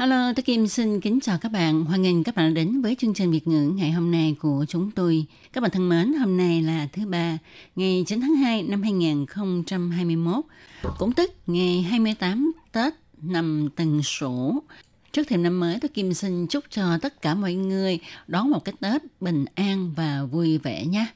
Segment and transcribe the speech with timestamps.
[0.00, 1.84] Hello, tôi Kim xin kính chào các bạn.
[1.84, 4.64] Hoan nghênh các bạn đã đến với chương trình Việt ngữ ngày hôm nay của
[4.68, 5.26] chúng tôi.
[5.52, 7.38] Các bạn thân mến, hôm nay là thứ ba,
[7.76, 10.44] ngày 9 tháng 2 năm 2021,
[10.98, 14.62] cũng tức ngày 28 Tết năm Tân Sửu.
[15.12, 18.64] Trước thềm năm mới, tôi Kim xin chúc cho tất cả mọi người đón một
[18.64, 21.06] cái Tết bình an và vui vẻ nhé.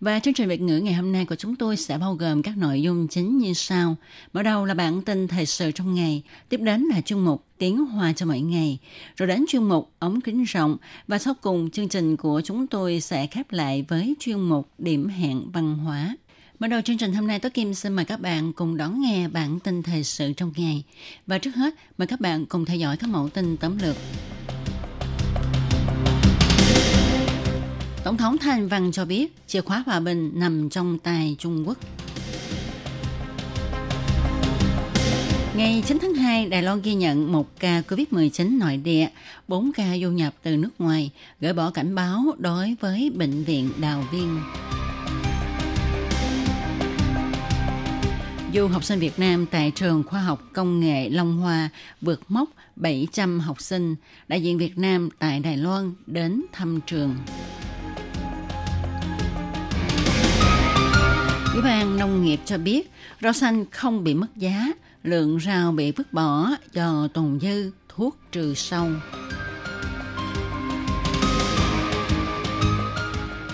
[0.00, 2.56] Và chương trình Việt ngữ ngày hôm nay của chúng tôi sẽ bao gồm các
[2.56, 3.96] nội dung chính như sau.
[4.32, 7.76] Mở đầu là bản tin thời sự trong ngày, tiếp đến là chuyên mục tiếng
[7.76, 8.78] hoa cho mọi ngày,
[9.16, 10.76] rồi đến chuyên mục ống kính rộng
[11.06, 15.08] và sau cùng chương trình của chúng tôi sẽ khép lại với chuyên mục điểm
[15.08, 16.16] hẹn văn hóa.
[16.58, 19.28] Mở đầu chương trình hôm nay, Tố Kim xin mời các bạn cùng đón nghe
[19.28, 20.84] bản tin thời sự trong ngày.
[21.26, 23.96] Và trước hết, mời các bạn cùng theo dõi các mẫu tin tóm lược.
[28.04, 31.78] Tổng thống Thanh Văn cho biết chìa khóa hòa bình nằm trong tay Trung Quốc.
[35.56, 39.08] Ngày 9 tháng 2, Đài Loan ghi nhận một ca COVID-19 nội địa,
[39.48, 43.70] 4 ca du nhập từ nước ngoài, gửi bỏ cảnh báo đối với Bệnh viện
[43.80, 44.40] Đào Viên.
[48.54, 51.68] Du học sinh Việt Nam tại trường khoa học công nghệ Long Hoa
[52.00, 53.96] vượt mốc 700 học sinh,
[54.28, 57.16] đại diện Việt Nam tại Đài Loan đến thăm trường.
[61.52, 62.90] Ủy ban Nông nghiệp cho biết
[63.22, 64.66] rau xanh không bị mất giá,
[65.02, 68.88] lượng rau bị vứt bỏ do tồn dư thuốc trừ sâu.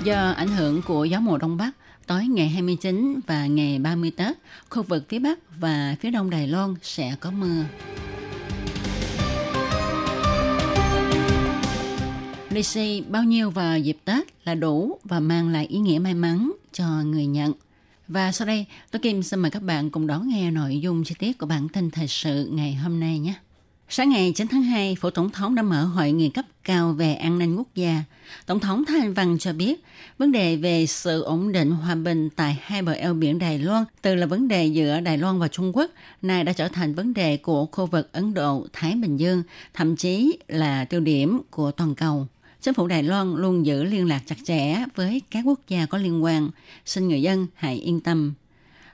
[0.05, 1.71] Do ảnh hưởng của gió mùa Đông Bắc,
[2.07, 4.37] tối ngày 29 và ngày 30 Tết,
[4.69, 7.65] khu vực phía Bắc và phía Đông Đài Loan sẽ có mưa.
[12.51, 16.15] Lì xì bao nhiêu vào dịp Tết là đủ và mang lại ý nghĩa may
[16.15, 17.53] mắn cho người nhận.
[18.09, 21.15] Và sau đây, tôi Kim xin mời các bạn cùng đón nghe nội dung chi
[21.19, 23.35] tiết của bản tin thời sự ngày hôm nay nhé.
[23.97, 27.15] Sáng ngày 9 tháng 2, Phủ Tổng thống đã mở hội nghị cấp cao về
[27.15, 28.03] an ninh quốc gia.
[28.47, 29.85] Tổng thống Thái Anh Văn cho biết,
[30.19, 33.85] vấn đề về sự ổn định hòa bình tại hai bờ eo biển Đài Loan
[34.03, 35.91] từ là vấn đề giữa Đài Loan và Trung Quốc,
[36.23, 39.43] nay đã trở thành vấn đề của khu vực Ấn Độ-Thái Bình Dương,
[39.75, 42.27] thậm chí là tiêu điểm của toàn cầu.
[42.61, 45.99] Chính phủ Đài Loan luôn giữ liên lạc chặt chẽ với các quốc gia có
[45.99, 46.51] liên quan.
[46.87, 48.35] Xin người dân hãy yên tâm.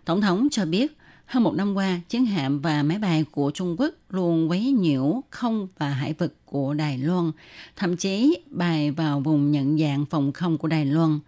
[0.05, 0.97] Tổng thống cho biết,
[1.30, 5.22] hơn một năm qua, chiến hạm và máy bay của Trung Quốc luôn quấy nhiễu
[5.30, 7.30] không và hải vực của Đài Loan,
[7.76, 11.19] thậm chí bay vào vùng nhận dạng phòng không của Đài Loan.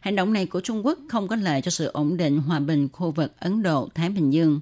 [0.00, 2.88] Hành động này của Trung Quốc không có lợi cho sự ổn định hòa bình
[2.92, 4.60] khu vực Ấn Độ-Thái Bình Dương.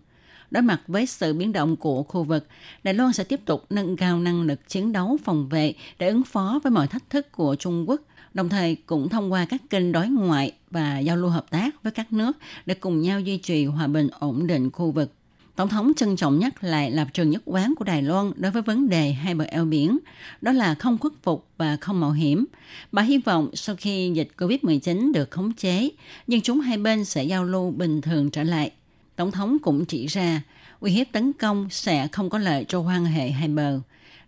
[0.50, 2.46] Đối mặt với sự biến động của khu vực,
[2.82, 6.22] Đài Loan sẽ tiếp tục nâng cao năng lực chiến đấu phòng vệ để ứng
[6.22, 8.00] phó với mọi thách thức của Trung Quốc,
[8.34, 11.92] đồng thời cũng thông qua các kênh đối ngoại và giao lưu hợp tác với
[11.92, 15.12] các nước để cùng nhau duy trì hòa bình ổn định khu vực.
[15.54, 18.62] Tổng thống trân trọng nhắc lại lập trường nhất quán của Đài Loan đối với
[18.62, 19.98] vấn đề hai bờ eo biển,
[20.40, 22.44] đó là không khuất phục và không mạo hiểm.
[22.92, 25.90] Bà hy vọng sau khi dịch COVID-19 được khống chế,
[26.26, 28.72] dân chúng hai bên sẽ giao lưu bình thường trở lại.
[29.16, 30.42] Tổng thống cũng chỉ ra,
[30.80, 33.80] uy hiếp tấn công sẽ không có lợi cho quan hệ hai bờ.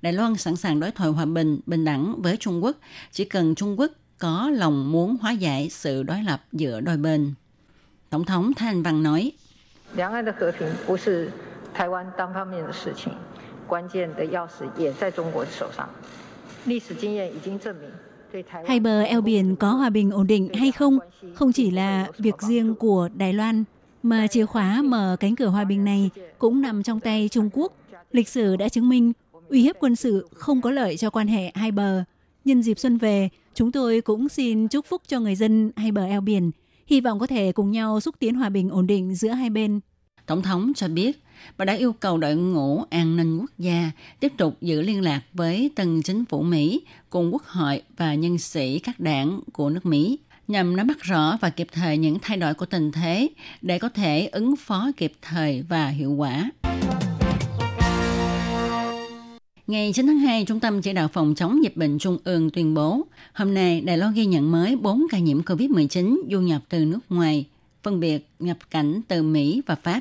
[0.03, 2.77] Đài Loan sẵn sàng đối thoại hòa bình, bình đẳng với Trung Quốc,
[3.13, 7.35] chỉ cần Trung Quốc có lòng muốn hóa giải sự đối lập giữa đôi bên.
[8.11, 9.33] Tổng thống Thanh Văn nói,
[18.67, 20.99] Hai bờ eo biển có hòa bình ổn định hay không,
[21.35, 23.65] không chỉ là việc riêng của Đài Loan,
[24.03, 27.73] mà chìa khóa mở cánh cửa hòa bình này cũng nằm trong tay Trung Quốc.
[28.13, 29.13] Lịch sử đã chứng minh
[29.49, 32.05] uy hiếp quân sự không có lợi cho quan hệ hai bờ,
[32.49, 36.05] Nhân dịp xuân về, chúng tôi cũng xin chúc phúc cho người dân hai bờ
[36.05, 36.51] eo biển,
[36.87, 39.81] hy vọng có thể cùng nhau xúc tiến hòa bình ổn định giữa hai bên.
[40.27, 41.23] Tổng thống cho biết
[41.59, 43.91] bà đã yêu cầu đội ngũ an ninh quốc gia
[44.21, 48.39] tiếp tục giữ liên lạc với tân chính phủ Mỹ cùng quốc hội và nhân
[48.39, 50.19] sĩ các đảng của nước Mỹ
[50.49, 53.29] nhằm nắm bắt rõ và kịp thời những thay đổi của tình thế
[53.63, 56.51] để có thể ứng phó kịp thời và hiệu quả.
[59.69, 62.75] Ngày 9 tháng 2, Trung tâm Chỉ đạo Phòng chống dịch bệnh Trung ương tuyên
[62.75, 66.85] bố, hôm nay Đài Loan ghi nhận mới 4 ca nhiễm COVID-19 du nhập từ
[66.85, 67.47] nước ngoài,
[67.83, 70.01] phân biệt nhập cảnh từ Mỹ và Pháp.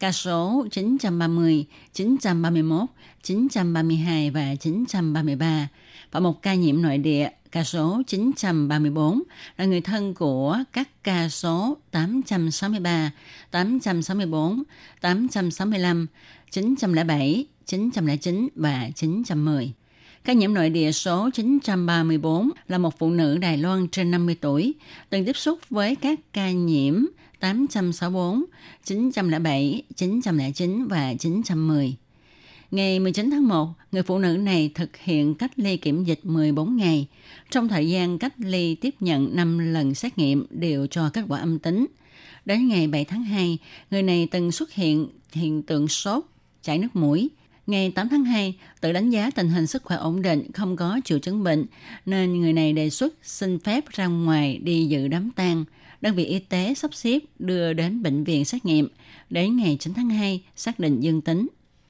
[0.00, 2.80] ca số 930, 931,
[3.22, 5.68] 932 và 933
[6.12, 9.22] và một ca nhiễm nội địa ca số 934
[9.56, 13.10] là người thân của các ca số 863,
[13.50, 14.62] 864,
[15.00, 16.06] 865,
[16.52, 19.72] 907, 909 và 910.
[20.24, 24.74] Ca nhiễm nội địa số 934 là một phụ nữ Đài Loan trên 50 tuổi,
[25.10, 27.04] từng tiếp xúc với các ca nhiễm
[27.40, 28.44] 864,
[28.84, 31.96] 907, 909 và 910.
[32.70, 36.76] Ngày 19 tháng 1, người phụ nữ này thực hiện cách ly kiểm dịch 14
[36.76, 37.06] ngày.
[37.50, 41.38] Trong thời gian cách ly tiếp nhận 5 lần xét nghiệm đều cho kết quả
[41.38, 41.86] âm tính.
[42.44, 43.58] Đến ngày 7 tháng 2,
[43.90, 46.24] người này từng xuất hiện hiện tượng sốt,
[46.62, 47.30] chảy nước mũi.
[47.66, 51.00] Ngày 8 tháng 2, tự đánh giá tình hình sức khỏe ổn định, không có
[51.04, 51.66] triệu chứng bệnh,
[52.06, 55.64] nên người này đề xuất xin phép ra ngoài đi dự đám tang.
[56.00, 58.88] Đơn vị y tế sắp xếp đưa đến bệnh viện xét nghiệm.
[59.30, 61.48] Đến ngày 9 tháng 2, xác định dương tính.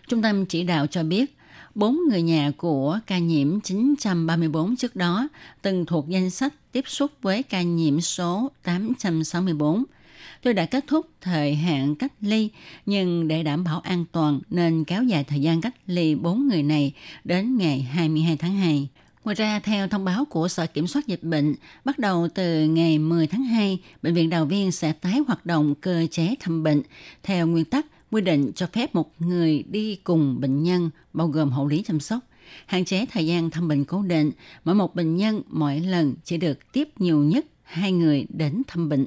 [0.09, 1.37] Trung tâm chỉ đạo cho biết,
[1.75, 5.29] bốn người nhà của ca nhiễm 934 trước đó
[5.63, 9.85] từng thuộc danh sách tiếp xúc với ca nhiễm số 864.
[10.43, 12.49] Tôi đã kết thúc thời hạn cách ly,
[12.87, 16.63] nhưng để đảm bảo an toàn nên kéo dài thời gian cách ly bốn người
[16.63, 16.93] này
[17.25, 18.89] đến ngày 22 tháng 2.
[19.25, 21.55] Ngoài ra, theo thông báo của Sở Kiểm soát Dịch bệnh,
[21.85, 25.75] bắt đầu từ ngày 10 tháng 2, Bệnh viện Đào Viên sẽ tái hoạt động
[25.75, 26.83] cơ chế thăm bệnh
[27.23, 31.51] theo nguyên tắc quy định cho phép một người đi cùng bệnh nhân, bao gồm
[31.51, 32.19] hậu lý chăm sóc,
[32.67, 34.31] hạn chế thời gian thăm bệnh cố định,
[34.65, 38.89] mỗi một bệnh nhân mỗi lần chỉ được tiếp nhiều nhất hai người đến thăm
[38.89, 39.07] bệnh.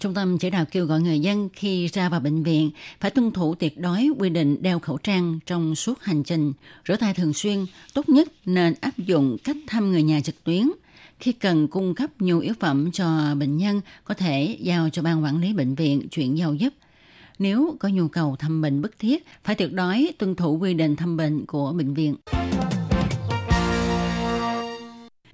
[0.00, 2.70] Trung tâm chỉ đạo kêu gọi người dân khi ra vào bệnh viện
[3.00, 6.52] phải tuân thủ tuyệt đối quy định đeo khẩu trang trong suốt hành trình,
[6.88, 10.70] rửa tay thường xuyên, tốt nhất nên áp dụng cách thăm người nhà trực tuyến.
[11.18, 15.24] Khi cần cung cấp nhu yếu phẩm cho bệnh nhân, có thể giao cho ban
[15.24, 16.74] quản lý bệnh viện chuyển giao giúp–
[17.40, 20.96] nếu có nhu cầu thăm bệnh bất thiết, phải tuyệt đối tuân thủ quy định
[20.96, 22.16] thăm bệnh của bệnh viện.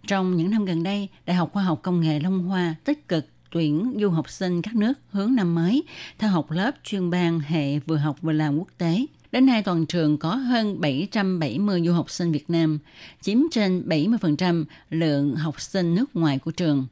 [0.07, 3.27] Trong những năm gần đây, Đại học Khoa học Công nghệ Long Hoa tích cực
[3.57, 5.83] tuyển du học sinh các nước hướng năm mới
[6.19, 9.07] theo học lớp chuyên ban hệ vừa học vừa làm quốc tế.
[9.33, 12.79] Đến nay toàn trường có hơn 770 du học sinh Việt Nam,
[13.21, 16.87] chiếm trên 70% lượng học sinh nước ngoài của trường.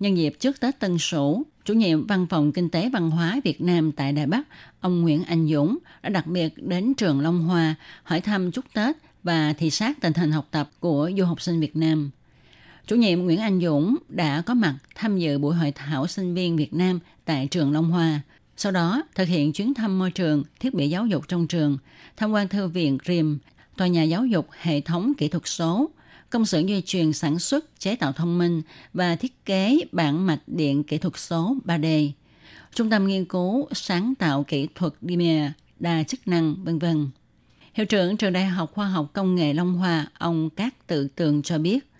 [0.00, 3.60] Nhân dịp trước Tết Tân Sửu, chủ nhiệm Văn phòng Kinh tế Văn hóa Việt
[3.60, 4.48] Nam tại Đài Bắc,
[4.80, 8.96] ông Nguyễn Anh Dũng đã đặc biệt đến trường Long Hoa hỏi thăm chúc Tết
[9.22, 12.10] và thị sát tình hình học tập của du học sinh Việt Nam.
[12.86, 16.56] Chủ nhiệm Nguyễn Anh Dũng đã có mặt tham dự buổi hội thảo sinh viên
[16.56, 18.20] Việt Nam tại trường Long Hoa.
[18.56, 21.78] Sau đó, thực hiện chuyến thăm môi trường, thiết bị giáo dục trong trường,
[22.16, 23.38] tham quan thư viện RIM,
[23.76, 25.90] tòa nhà giáo dục hệ thống kỹ thuật số,
[26.30, 28.62] công xưởng dây chuyền sản xuất, chế tạo thông minh
[28.94, 32.10] và thiết kế bản mạch điện kỹ thuật số 3D,
[32.74, 35.50] trung tâm nghiên cứu sáng tạo kỹ thuật Dimer
[35.80, 37.10] đa chức năng, vân vân.
[37.74, 41.42] Hiệu trưởng trường Đại học Khoa học Công nghệ Long Hòa ông Cát Tự Tường
[41.42, 41.90] cho biết,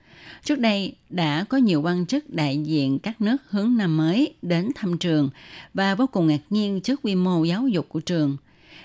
[0.45, 4.71] trước đây đã có nhiều quan chức đại diện các nước hướng Nam mới đến
[4.75, 5.31] thăm trường
[5.75, 8.37] và vô cùng ngạc nhiên trước quy mô giáo dục của trường.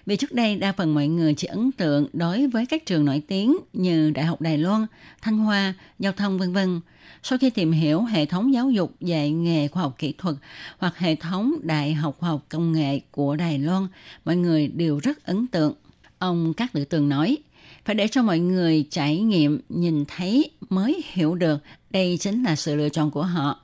[0.05, 3.21] Vì trước đây đa phần mọi người chỉ ấn tượng đối với các trường nổi
[3.27, 4.85] tiếng như Đại học Đài Loan,
[5.21, 6.81] Thanh Hoa, Giao thông vân vân.
[7.23, 10.35] Sau khi tìm hiểu hệ thống giáo dục dạy nghề khoa học kỹ thuật
[10.77, 13.87] hoặc hệ thống Đại học Khoa học Công nghệ của Đài Loan,
[14.25, 15.73] mọi người đều rất ấn tượng.
[16.19, 17.37] Ông Các Tự Tường nói,
[17.85, 22.55] phải để cho mọi người trải nghiệm, nhìn thấy mới hiểu được đây chính là
[22.55, 23.59] sự lựa chọn của họ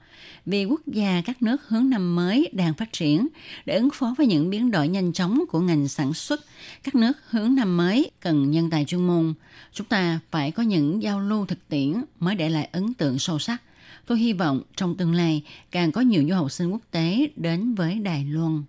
[0.47, 3.27] vì quốc gia các nước hướng năm mới đang phát triển
[3.65, 6.41] để ứng phó với những biến đổi nhanh chóng của ngành sản xuất.
[6.83, 9.33] Các nước hướng năm mới cần nhân tài chuyên môn.
[9.73, 13.39] Chúng ta phải có những giao lưu thực tiễn mới để lại ấn tượng sâu
[13.39, 13.61] sắc.
[14.05, 17.75] Tôi hy vọng trong tương lai càng có nhiều du học sinh quốc tế đến
[17.75, 18.63] với Đài Loan.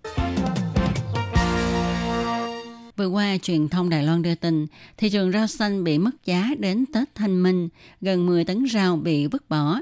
[2.99, 6.49] Vừa qua, truyền thông Đài Loan đưa tin, thị trường rau xanh bị mất giá
[6.59, 7.69] đến Tết Thanh Minh,
[8.01, 9.79] gần 10 tấn rau bị vứt bỏ.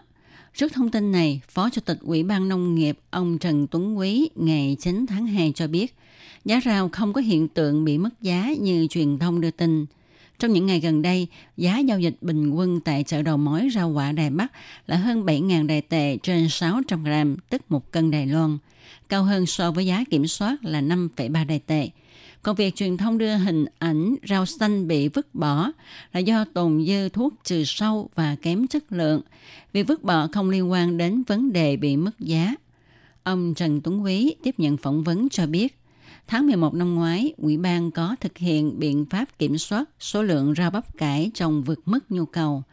[0.55, 4.29] Trước thông tin này, Phó Chủ tịch Ủy ban Nông nghiệp ông Trần Tuấn Quý
[4.35, 5.95] ngày 9 tháng 2 cho biết,
[6.45, 9.85] giá rau không có hiện tượng bị mất giá như truyền thông đưa tin.
[10.39, 11.27] Trong những ngày gần đây,
[11.57, 14.51] giá giao dịch bình quân tại chợ đầu mối rau quả Đài Bắc
[14.87, 18.57] là hơn 7.000 đài tệ trên 600 gram, tức một cân Đài Loan,
[19.09, 21.89] cao hơn so với giá kiểm soát là 5,3 đài tệ.
[22.41, 25.71] Còn việc truyền thông đưa hình ảnh rau xanh bị vứt bỏ
[26.13, 29.21] là do tồn dư thuốc trừ sâu và kém chất lượng.
[29.73, 32.55] Việc vứt bỏ không liên quan đến vấn đề bị mất giá.
[33.23, 35.77] Ông Trần Tuấn Quý tiếp nhận phỏng vấn cho biết,
[36.27, 40.53] tháng 11 năm ngoái, Ủy ban có thực hiện biện pháp kiểm soát số lượng
[40.57, 42.63] rau bắp cải trồng vượt mức nhu cầu.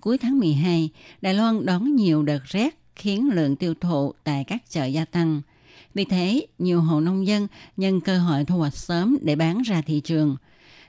[0.00, 0.88] Cuối tháng 12,
[1.20, 5.42] Đài Loan đón nhiều đợt rét khiến lượng tiêu thụ tại các chợ gia tăng–
[5.96, 7.46] Vì thế, nhiều hộ nông dân
[7.76, 10.36] nhân cơ hội thu hoạch sớm để bán ra thị trường.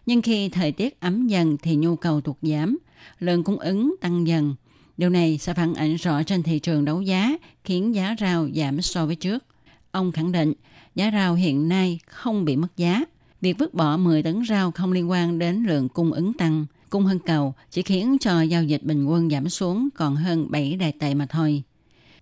[0.05, 2.77] Nhưng khi thời tiết ấm dần thì nhu cầu tụt giảm,
[3.19, 4.55] lượng cung ứng tăng dần.
[4.97, 8.81] Điều này sẽ phản ảnh rõ trên thị trường đấu giá, khiến giá rau giảm
[8.81, 9.45] so với trước.
[9.91, 10.53] Ông khẳng định,
[10.97, 13.03] giá rau hiện nay không bị mất giá.
[13.41, 16.65] Việc vứt bỏ 10 tấn rau không liên quan đến lượng cung ứng tăng.
[16.89, 20.75] Cung hơn cầu chỉ khiến cho giao dịch bình quân giảm xuống còn hơn 7
[20.75, 21.63] đài tệ mà thôi.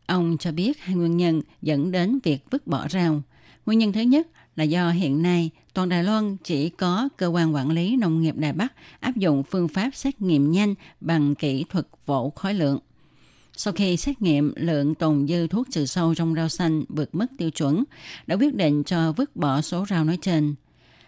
[0.06, 3.22] Ông cho biết hai nguyên nhân dẫn đến việc vứt bỏ rau.
[3.66, 7.56] Nguyên nhân thứ nhất là do hiện nay toàn Đài Loan chỉ có cơ quan
[7.56, 11.66] quản lý nông nghiệp Đài Bắc áp dụng phương pháp xét nghiệm nhanh bằng kỹ
[11.70, 12.80] thuật vỗ khối lượng.
[13.58, 17.26] Sau khi xét nghiệm lượng tồn dư thuốc trừ sâu trong rau xanh vượt mức
[17.38, 17.84] tiêu chuẩn,
[18.28, 20.56] đã quyết định cho vứt bỏ số rau nói trên.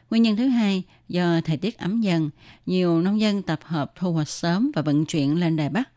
[0.09, 2.29] Nguyên nhân thứ hai, do thời tiết ấm dần,
[2.65, 5.89] nhiều nông dân tập hợp thu hoạch sớm và vận chuyển lên Đài Bắc.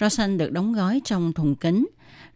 [0.00, 1.88] Rau xanh được đóng gói trong thùng kính.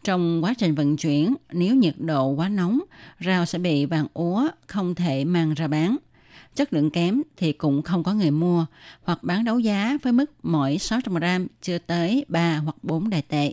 [0.05, 2.81] Trong quá trình vận chuyển, nếu nhiệt độ quá nóng,
[3.25, 5.97] rau sẽ bị vàng úa, không thể mang ra bán.
[6.55, 8.67] Chất lượng kém thì cũng không có người mua,
[9.03, 13.23] hoặc bán đấu giá với mức mỗi 600 gram chưa tới 3 hoặc 4 đài
[13.23, 13.53] tệ.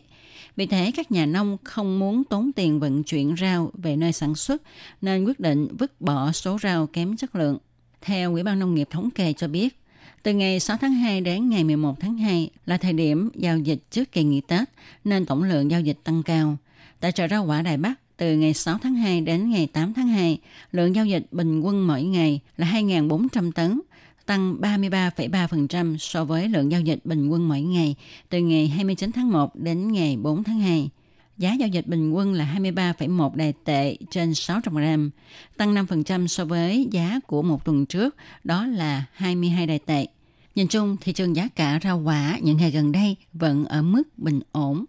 [0.56, 4.36] Vì thế, các nhà nông không muốn tốn tiền vận chuyển rau về nơi sản
[4.36, 4.62] xuất,
[5.02, 7.58] nên quyết định vứt bỏ số rau kém chất lượng.
[8.02, 9.80] Theo Ủy ban Nông nghiệp Thống kê cho biết,
[10.24, 13.92] từ ngày 6 tháng 2 đến ngày 11 tháng 2 là thời điểm giao dịch
[13.92, 14.70] trước kỳ nghỉ Tết,
[15.04, 16.58] nên tổng lượng giao dịch tăng cao.
[17.00, 20.08] Tại chợ rau quả Đài Bắc, từ ngày 6 tháng 2 đến ngày 8 tháng
[20.08, 20.40] 2,
[20.72, 23.82] lượng giao dịch bình quân mỗi ngày là 2.400 tấn,
[24.26, 27.96] tăng 33,3% so với lượng giao dịch bình quân mỗi ngày
[28.30, 30.90] từ ngày 29 tháng 1 đến ngày 4 tháng 2.
[31.38, 35.12] Giá giao dịch bình quân là 23,1 đài tệ trên 600 gram,
[35.58, 40.08] tăng 5% so với giá của một tuần trước, đó là 22 đài tệ.
[40.56, 44.04] Nhìn chung, thị trường giá cả rau quả những ngày gần đây vẫn ở mức
[44.18, 44.86] bình ổn.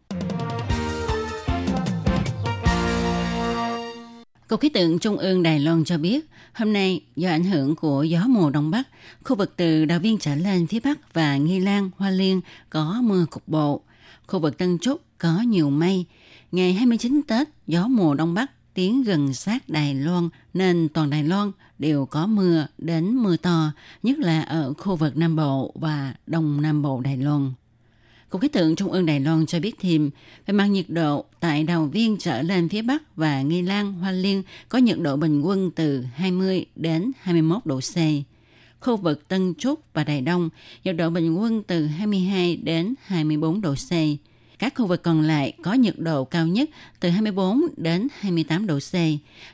[4.53, 8.03] Cục khí tượng Trung ương Đài Loan cho biết, hôm nay do ảnh hưởng của
[8.03, 8.89] gió mùa đông bắc,
[9.25, 12.41] khu vực từ Đào Viên trở lên phía bắc và Nghi Lan, Hoa Liên
[12.71, 13.83] có mưa cục bộ.
[14.27, 16.05] Khu vực Tân Trúc có nhiều mây.
[16.53, 21.25] Ngày 29 Tết, gió mùa đông bắc tiến gần sát Đài Loan nên toàn Đài
[21.25, 26.15] Loan đều có mưa đến mưa to, nhất là ở khu vực Nam Bộ và
[26.27, 27.53] Đông Nam Bộ Đài Loan.
[28.33, 30.11] Cục khí tượng Trung ương Đài Loan cho biết thêm,
[30.47, 34.11] về mặt nhiệt độ, tại Đào Viên trở lên phía Bắc và Nghi Lan, Hoa
[34.11, 37.97] Liên có nhiệt độ bình quân từ 20 đến 21 độ C.
[38.81, 40.49] Khu vực Tân Trúc và Đài Đông,
[40.85, 43.91] nhiệt độ bình quân từ 22 đến 24 độ C.
[44.59, 46.71] Các khu vực còn lại có nhiệt độ cao nhất
[47.01, 48.95] từ 24 đến 28 độ C,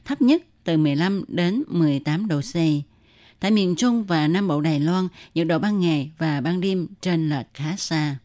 [0.05, 2.55] thấp nhất từ 15 đến 18 độ C.
[3.41, 6.87] Tại miền Trung và Nam Bộ Đài Loan, nhiệt độ ban ngày và ban đêm
[7.01, 8.17] trên lệch khá xa.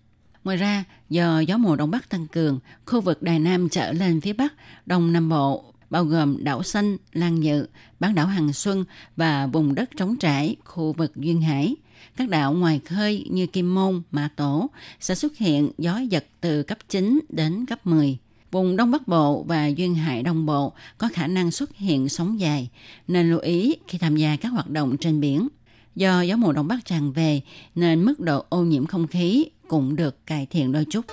[0.43, 4.21] Ngoài ra, do gió mùa đông bắc tăng cường, khu vực Đài Nam trở lên
[4.21, 4.53] phía Bắc,
[4.85, 7.67] Đông Nam Bộ bao gồm đảo Xanh, Lan Nhự,
[7.99, 8.85] bán đảo Hằng Xuân
[9.15, 11.75] và vùng đất trống trải, khu vực Duyên Hải.
[12.15, 14.69] Các đảo ngoài khơi như Kim Môn, Mã Tổ
[14.99, 18.17] sẽ xuất hiện gió giật từ cấp 9 đến cấp 10.
[18.51, 22.39] Vùng Đông Bắc Bộ và Duyên Hải Đông Bộ có khả năng xuất hiện sóng
[22.39, 22.69] dài,
[23.07, 25.47] nên lưu ý khi tham gia các hoạt động trên biển.
[25.95, 27.41] Do gió mùa đông bắc tràn về
[27.75, 31.05] nên mức độ ô nhiễm không khí cũng được cải thiện đôi chút.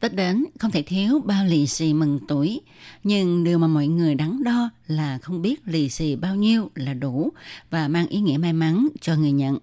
[0.00, 2.60] Tết đến không thể thiếu bao lì xì mừng tuổi,
[3.04, 6.94] nhưng điều mà mọi người đắn đo là không biết lì xì bao nhiêu là
[6.94, 7.32] đủ
[7.70, 9.58] và mang ý nghĩa may mắn cho người nhận.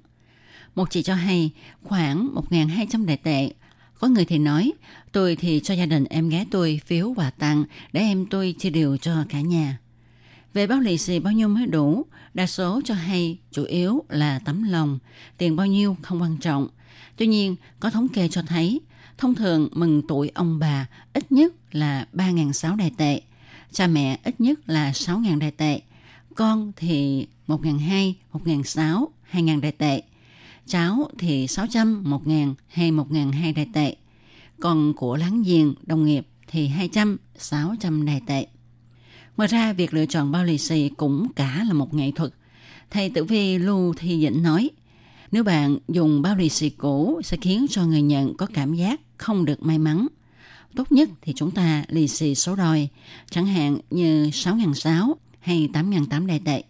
[0.75, 1.51] Một chị cho hay
[1.83, 3.51] khoảng 1.200 đại tệ.
[3.99, 4.73] Có người thì nói,
[5.11, 7.63] tôi thì cho gia đình em gái tôi phiếu quà tặng
[7.93, 9.77] để em tôi chia đều cho cả nhà.
[10.53, 12.05] Về bao lì xì bao nhiêu mới đủ,
[12.37, 14.99] đa số cho hay chủ yếu là tấm lòng,
[15.37, 16.67] tiền bao nhiêu không quan trọng.
[17.15, 18.81] Tuy nhiên, có thống kê cho thấy,
[19.17, 23.21] thông thường mừng tuổi ông bà ít nhất là 3.600 đài tệ,
[23.71, 25.81] cha mẹ ít nhất là 6.000 đài tệ,
[26.35, 30.01] con thì 1.200, 1.600, 2.000 đài tệ,
[30.67, 33.95] cháu thì 600, 1.000 hay 1.200 đài tệ,
[34.59, 38.47] còn của láng giềng, đồng nghiệp thì 200, 600 đài tệ.
[39.37, 42.33] Ngoài ra, việc lựa chọn bao lì xì cũng cả là một nghệ thuật.
[42.89, 44.69] Thầy tử vi Lưu Thi Dĩnh nói,
[45.31, 49.01] nếu bạn dùng bao lì xì cũ sẽ khiến cho người nhận có cảm giác
[49.17, 50.07] không được may mắn.
[50.75, 52.89] Tốt nhất thì chúng ta lì xì số đôi,
[53.29, 56.63] chẳng hạn như 6.600 hay 8.800 đại tệ.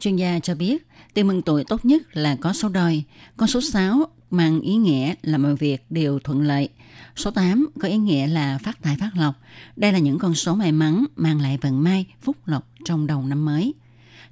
[0.00, 3.04] Chuyên gia cho biết, tiền mừng tuổi tốt nhất là có số đôi.
[3.36, 6.68] Con số 6 mang ý nghĩa là mọi việc đều thuận lợi.
[7.16, 9.34] Số 8 có ý nghĩa là phát tài phát lộc.
[9.76, 13.22] Đây là những con số may mắn mang lại vận may, phúc lộc trong đầu
[13.22, 13.74] năm mới.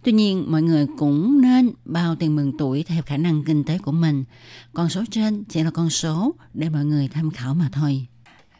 [0.02, 3.78] Tuy nhiên, mọi người cũng nên bao tiền mừng tuổi theo khả năng kinh tế
[3.78, 4.25] của mình.
[4.73, 8.07] Con số trên chỉ là con số để mọi người tham khảo mà thôi.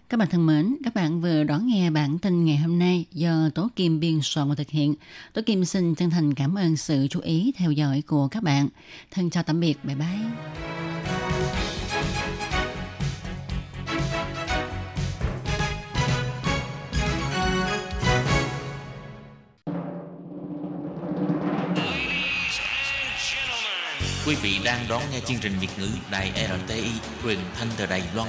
[0.09, 3.51] Các bạn thân mến, các bạn vừa đón nghe bản tin ngày hôm nay do
[3.55, 4.95] Tố Kim biên soạn và thực hiện.
[5.33, 8.69] Tố Kim xin chân thành cảm ơn sự chú ý theo dõi của các bạn.
[9.11, 10.58] Thân chào tạm biệt, bye bye.
[24.27, 26.33] Quý vị đang đón nghe chương trình Việt ngữ Đài
[26.67, 26.91] RTI
[27.23, 28.29] truyền thanh từ Đài Loan.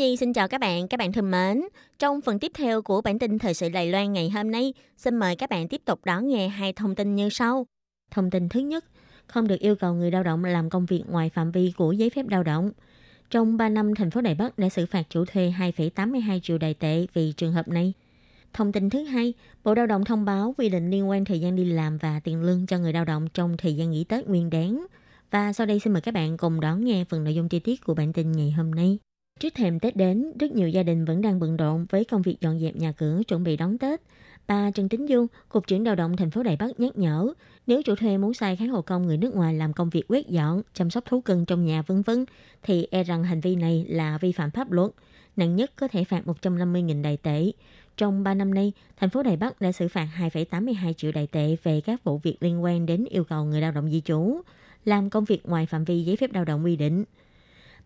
[0.00, 1.62] Nhi xin chào các bạn, các bạn thân mến.
[1.98, 5.16] Trong phần tiếp theo của bản tin thời sự Đài Loan ngày hôm nay, xin
[5.16, 7.66] mời các bạn tiếp tục đón nghe hai thông tin như sau.
[8.10, 8.84] Thông tin thứ nhất,
[9.26, 12.10] không được yêu cầu người lao động làm công việc ngoài phạm vi của giấy
[12.10, 12.72] phép lao động.
[13.30, 16.74] Trong 3 năm, thành phố Đài Bắc đã xử phạt chủ thuê 2,82 triệu đài
[16.74, 17.92] tệ vì trường hợp này.
[18.52, 21.56] Thông tin thứ hai, Bộ Lao động thông báo quy định liên quan thời gian
[21.56, 24.50] đi làm và tiền lương cho người lao động trong thời gian nghỉ Tết nguyên
[24.50, 24.86] đáng.
[25.30, 27.84] Và sau đây xin mời các bạn cùng đón nghe phần nội dung chi tiết
[27.84, 28.98] của bản tin ngày hôm nay.
[29.40, 32.40] Trước thềm Tết đến, rất nhiều gia đình vẫn đang bận rộn với công việc
[32.40, 34.00] dọn dẹp nhà cửa chuẩn bị đón Tết.
[34.46, 37.32] Bà Trần Tính dung Cục trưởng Lao động thành phố Đài Bắc nhắc nhở,
[37.66, 40.28] nếu chủ thuê muốn sai kháng hộ công người nước ngoài làm công việc quét
[40.28, 42.24] dọn, chăm sóc thú cưng trong nhà vân vân,
[42.62, 44.90] thì e rằng hành vi này là vi phạm pháp luật.
[45.36, 47.52] Nặng nhất có thể phạt 150.000 đài tệ.
[47.96, 51.56] Trong 3 năm nay, thành phố Đài Bắc đã xử phạt 2,82 triệu đài tệ
[51.62, 54.40] về các vụ việc liên quan đến yêu cầu người lao động di trú,
[54.84, 57.04] làm công việc ngoài phạm vi giấy phép lao động quy định.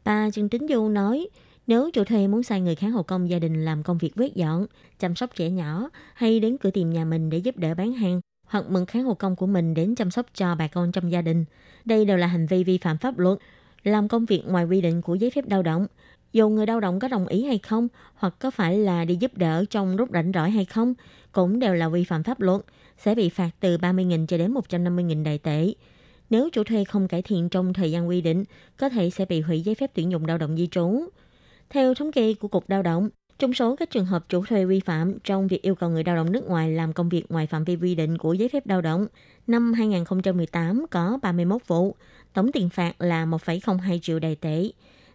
[0.04, 1.28] Bà Trần Tính Du nói,
[1.66, 4.34] nếu chủ thuê muốn sai người kháng hộ công gia đình làm công việc quét
[4.34, 4.66] dọn,
[4.99, 8.20] chăm sóc trẻ nhỏ hay đến cửa tiệm nhà mình để giúp đỡ bán hàng,
[8.46, 11.23] hoặc mượn kháng hộ công của mình đến chăm sóc cho bà con trong gia
[11.23, 11.44] đình,
[11.84, 13.38] đây đều là hành vi vi phạm pháp luật,
[13.84, 15.87] làm công việc ngoài quy định của giấy phép lao động.
[16.32, 19.37] Dù người lao động có đồng ý hay không, hoặc có phải là đi giúp
[19.37, 20.94] đỡ trong lúc rảnh rỗi hay không,
[21.32, 22.61] cũng đều là vi phạm pháp luật,
[22.99, 25.73] sẽ bị phạt từ 30.000 cho đến 150.000 đại tệ.
[26.31, 28.45] Nếu chủ thuê không cải thiện trong thời gian quy định,
[28.76, 31.04] có thể sẽ bị hủy giấy phép tuyển dụng lao động di trú.
[31.71, 34.81] Theo thống kê của Cục Lao động, trong số các trường hợp chủ thuê vi
[34.81, 37.64] phạm trong việc yêu cầu người lao động nước ngoài làm công việc ngoài phạm
[37.64, 39.07] vi quy định của giấy phép lao động,
[39.47, 41.95] năm 2018 có 31 vụ,
[42.33, 44.70] tổng tiền phạt là 1,02 triệu đài tệ.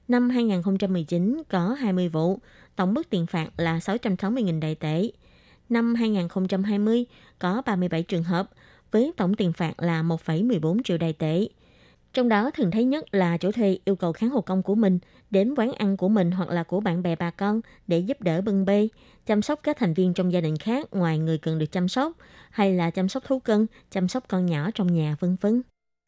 [0.07, 2.39] Năm 2019 có 20 vụ,
[2.75, 5.09] tổng mức tiền phạt là 660.000 đài tệ.
[5.69, 7.05] Năm 2020
[7.39, 8.49] có 37 trường hợp,
[8.91, 11.47] với tổng tiền phạt là 1,14 triệu đài tệ.
[12.13, 14.99] Trong đó thường thấy nhất là chủ thuê yêu cầu kháng hộ công của mình
[15.29, 18.41] đến quán ăn của mình hoặc là của bạn bè bà con để giúp đỡ
[18.41, 18.87] bưng bê,
[19.25, 22.13] chăm sóc các thành viên trong gia đình khác ngoài người cần được chăm sóc,
[22.49, 25.61] hay là chăm sóc thú cưng, chăm sóc con nhỏ trong nhà vân vân.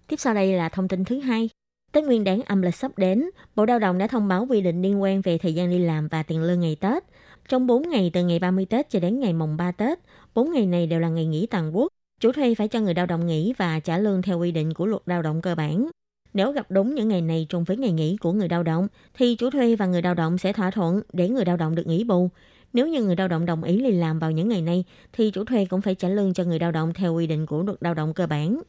[0.07, 1.49] Tiếp sau đây là thông tin thứ hai.
[1.91, 4.81] Tết Nguyên đáng âm lịch sắp đến, Bộ Lao động đã thông báo quy định
[4.81, 7.03] liên quan về thời gian đi làm và tiền lương ngày Tết.
[7.49, 9.99] Trong 4 ngày từ ngày 30 Tết cho đến ngày mùng 3 Tết,
[10.33, 11.87] 4 ngày này đều là ngày nghỉ toàn quốc.
[12.21, 14.85] Chủ thuê phải cho người lao động nghỉ và trả lương theo quy định của
[14.85, 15.89] luật lao động cơ bản.
[16.33, 19.35] Nếu gặp đúng những ngày này trùng với ngày nghỉ của người lao động, thì
[19.35, 22.03] chủ thuê và người lao động sẽ thỏa thuận để người lao động được nghỉ
[22.03, 22.29] bù.
[22.73, 25.45] Nếu như người lao động đồng ý đi làm vào những ngày này, thì chủ
[25.45, 27.93] thuê cũng phải trả lương cho người lao động theo quy định của luật lao
[27.93, 28.61] động cơ bản.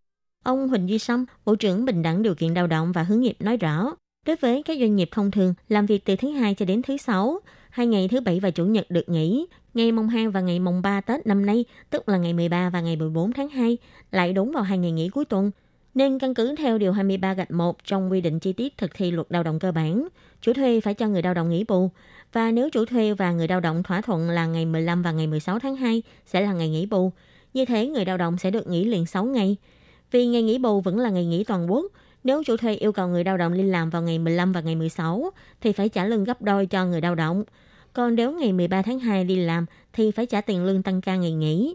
[0.44, 3.36] Ông Huỳnh Duy Sâm, Bộ trưởng Bình đẳng Điều kiện Lao động và Hướng nghiệp
[3.38, 6.66] nói rõ, đối với các doanh nghiệp thông thường làm việc từ thứ hai cho
[6.66, 7.40] đến thứ sáu,
[7.72, 10.82] hai ngày thứ bảy và chủ nhật được nghỉ, ngày mùng 2 và ngày mùng
[10.82, 13.78] 3 Tết năm nay, tức là ngày 13 và ngày 14 tháng 2,
[14.10, 15.50] lại đúng vào hai ngày nghỉ cuối tuần.
[15.94, 19.10] Nên căn cứ theo Điều 23 gạch 1 trong quy định chi tiết thực thi
[19.10, 20.08] luật lao động cơ bản,
[20.40, 21.90] chủ thuê phải cho người lao động nghỉ bù.
[22.32, 25.26] Và nếu chủ thuê và người lao động thỏa thuận là ngày 15 và ngày
[25.26, 27.12] 16 tháng 2 sẽ là ngày nghỉ bù.
[27.54, 29.56] Như thế người lao động sẽ được nghỉ liền 6 ngày.
[30.10, 31.92] Vì ngày nghỉ bù vẫn là ngày nghỉ toàn quốc,
[32.24, 34.74] nếu chủ thuê yêu cầu người lao động đi làm vào ngày 15 và ngày
[34.74, 35.30] 16
[35.60, 37.44] thì phải trả lương gấp đôi cho người lao động.
[37.92, 41.16] Còn nếu ngày 13 tháng 2 đi làm thì phải trả tiền lương tăng ca
[41.16, 41.74] ngày nghỉ.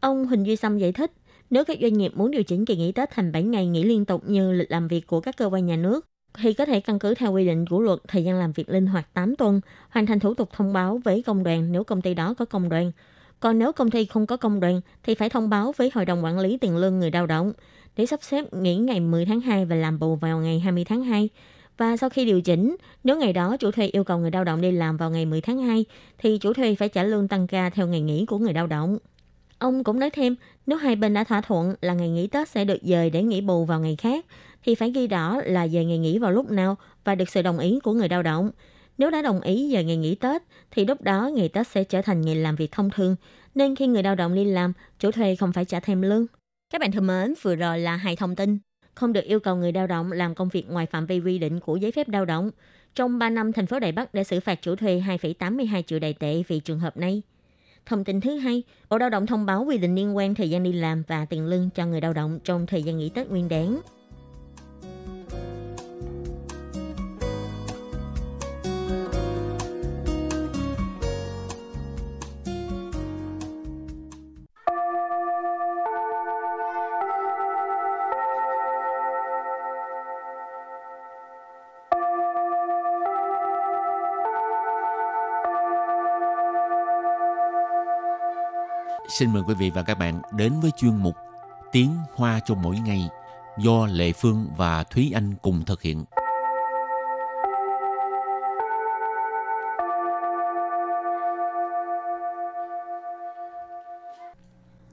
[0.00, 1.12] Ông Huỳnh Duy Sâm giải thích,
[1.50, 4.04] nếu các doanh nghiệp muốn điều chỉnh kỳ nghỉ Tết thành 7 ngày nghỉ liên
[4.04, 6.98] tục như lịch làm việc của các cơ quan nhà nước, thì có thể căn
[6.98, 10.06] cứ theo quy định của luật thời gian làm việc linh hoạt 8 tuần, hoàn
[10.06, 12.92] thành thủ tục thông báo với công đoàn nếu công ty đó có công đoàn.
[13.40, 16.24] Còn nếu công ty không có công đoàn thì phải thông báo với Hội đồng
[16.24, 17.52] Quản lý Tiền lương người lao động
[17.98, 21.04] để sắp xếp nghỉ ngày 10 tháng 2 và làm bù vào ngày 20 tháng
[21.04, 21.28] 2.
[21.76, 24.60] Và sau khi điều chỉnh, nếu ngày đó chủ thuê yêu cầu người lao động
[24.60, 25.84] đi làm vào ngày 10 tháng 2,
[26.18, 28.98] thì chủ thuê phải trả lương tăng ca theo ngày nghỉ của người lao động.
[29.58, 32.64] Ông cũng nói thêm, nếu hai bên đã thỏa thuận là ngày nghỉ Tết sẽ
[32.64, 34.26] được dời để nghỉ bù vào ngày khác,
[34.64, 37.58] thì phải ghi rõ là dời ngày nghỉ vào lúc nào và được sự đồng
[37.58, 38.50] ý của người lao động.
[38.98, 42.02] Nếu đã đồng ý dời ngày nghỉ Tết, thì lúc đó ngày Tết sẽ trở
[42.02, 43.16] thành ngày làm việc thông thường,
[43.54, 46.26] nên khi người lao động đi làm, chủ thuê không phải trả thêm lương.
[46.70, 48.58] Các bạn thân mến, vừa rồi là hai thông tin.
[48.94, 51.60] Không được yêu cầu người lao động làm công việc ngoài phạm vi quy định
[51.60, 52.50] của giấy phép lao động.
[52.94, 56.14] Trong 3 năm, thành phố Đài Bắc đã xử phạt chủ thuê 2,82 triệu đài
[56.14, 57.22] tệ vì trường hợp này.
[57.86, 60.62] Thông tin thứ hai, Bộ Lao động thông báo quy định liên quan thời gian
[60.62, 63.48] đi làm và tiền lương cho người lao động trong thời gian nghỉ Tết Nguyên
[63.48, 63.80] đán.
[89.18, 91.16] Xin mời quý vị và các bạn đến với chuyên mục
[91.72, 93.08] Tiếng Hoa cho mỗi ngày
[93.58, 96.04] do Lệ Phương và Thúy Anh cùng thực hiện.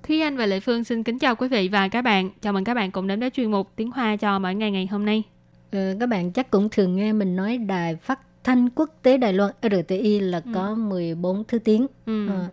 [0.04, 2.30] Thúy Anh và Lệ Phương xin kính chào quý vị và các bạn.
[2.42, 4.88] Chào mừng các bạn cùng đến với chuyên mục Tiếng Hoa cho mỗi ngày ngày
[4.88, 5.24] hôm nay.
[5.72, 9.34] Ừ, các bạn chắc cũng thường nghe mình nói đài phát thanh quốc tế Đài
[9.34, 10.52] Loan RTI là ừ.
[10.54, 11.88] có 14 thứ tiếng.
[12.06, 12.30] Ừ.
[12.30, 12.48] À,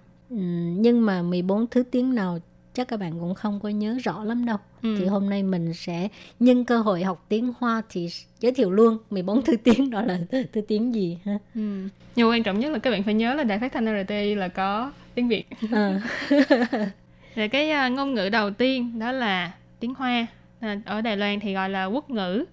[0.83, 2.38] nhưng mà 14 thứ tiếng nào
[2.75, 4.57] chắc các bạn cũng không có nhớ rõ lắm đâu.
[4.83, 4.97] Ừ.
[4.99, 6.09] Thì hôm nay mình sẽ
[6.40, 8.09] nhân cơ hội học tiếng Hoa thì
[8.40, 10.18] giới thiệu luôn 14 thứ tiếng đó là
[10.53, 11.38] thứ tiếng gì ha.
[11.55, 11.88] Ừ.
[12.16, 14.49] Nhưng quan trọng nhất là các bạn phải nhớ là đài phát thanh RTI là
[14.49, 15.47] có tiếng Việt.
[15.73, 16.01] À.
[17.35, 20.27] Rồi cái uh, ngôn ngữ đầu tiên đó là tiếng Hoa.
[20.61, 22.45] À, ở Đài Loan thì gọi là quốc ngữ.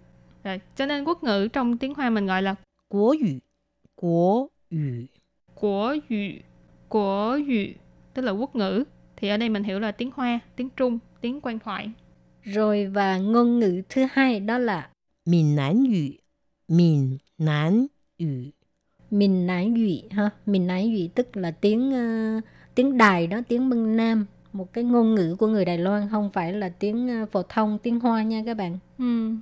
[0.44, 2.56] Rồi, cho nên quốc ngữ trong tiếng Hoa mình gọi là
[2.90, 3.40] quốc ngữ.
[3.96, 5.06] Quốc ngữ.
[5.56, 6.32] Quốc ngữ.
[6.90, 7.66] Quốc ngữ
[8.14, 8.84] tức là quốc ngữ.
[9.18, 11.92] Thì ở đây mình hiểu là tiếng Hoa, tiếng Trung, tiếng quan thoại.
[12.44, 14.90] Rồi và ngôn ngữ thứ hai đó là
[15.26, 16.10] Miền Nam ngữ.
[16.68, 18.44] Miền Nam ngữ.
[19.12, 20.30] Miền Nam ngữ ha.
[20.46, 22.44] Miền Nam ngữ tức là tiếng uh,
[22.76, 26.30] tiếng Đài đó, tiếng Mân Nam một cái ngôn ngữ của người Đài Loan không
[26.34, 28.78] phải là tiếng ờ, phổ thông tiếng Hoa nha các bạn.
[28.98, 29.34] Ừ.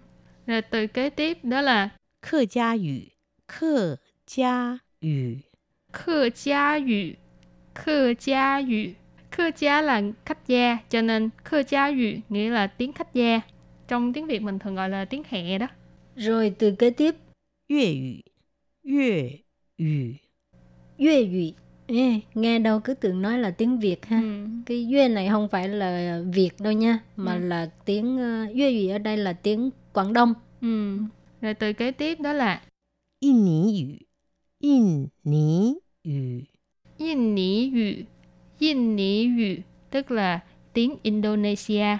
[0.47, 1.89] Rồi từ kế tiếp đó là
[2.21, 2.99] Khơ gia ngữ,
[3.47, 3.95] khơ
[4.27, 5.35] gia ngữ.
[5.91, 7.13] Khơ gia ngữ,
[7.77, 8.89] khơ gia ngữ.
[9.31, 13.41] Khơ gia là khách gia, cho nên khơ gia ngữ nghĩa là tiếng khách gia.
[13.87, 15.67] Trong tiếng Việt mình thường gọi là tiếng hẹ đó.
[16.15, 17.15] Rồi từ kế tiếp
[17.69, 18.13] Yue ngữ,
[18.83, 19.29] Yue
[19.77, 20.13] ngữ.
[20.97, 21.51] Yue ngữ
[21.87, 24.21] Ê, nghe đâu cứ tưởng nói là tiếng Việt ha.
[24.21, 24.45] Ừ.
[24.65, 27.39] Cái duyên này không phải là Việt đâu nha, mà ừ.
[27.39, 30.33] là tiếng uh, gì ở đây là tiếng Quảng Đông.
[30.61, 30.97] Ừ.
[31.41, 32.61] Rồi từ kế tiếp đó là
[33.19, 33.95] Yên Ní ngữ.
[34.59, 36.41] Yên Ní ngữ.
[36.97, 37.93] Yên Ní ngữ.
[38.59, 39.55] Yên Ní ngữ
[39.89, 40.39] tức là
[40.73, 41.97] tiếng Indonesia.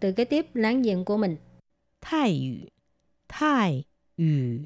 [0.00, 1.36] Từ kế tiếp láng giềng của mình.
[2.00, 2.66] Thái ngữ.
[3.28, 3.84] Thái
[4.16, 4.58] ngữ.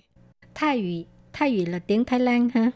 [0.55, 1.03] Thái ngữ.
[1.33, 2.71] Thái ngữ là tiếng Thái Lan ha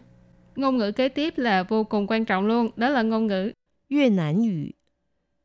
[0.59, 3.53] ngôn ngữ kế tiếp là vô cùng quan trọng luôn, đó là ngôn ngữ
[3.89, 4.71] Việt Nam ngữ.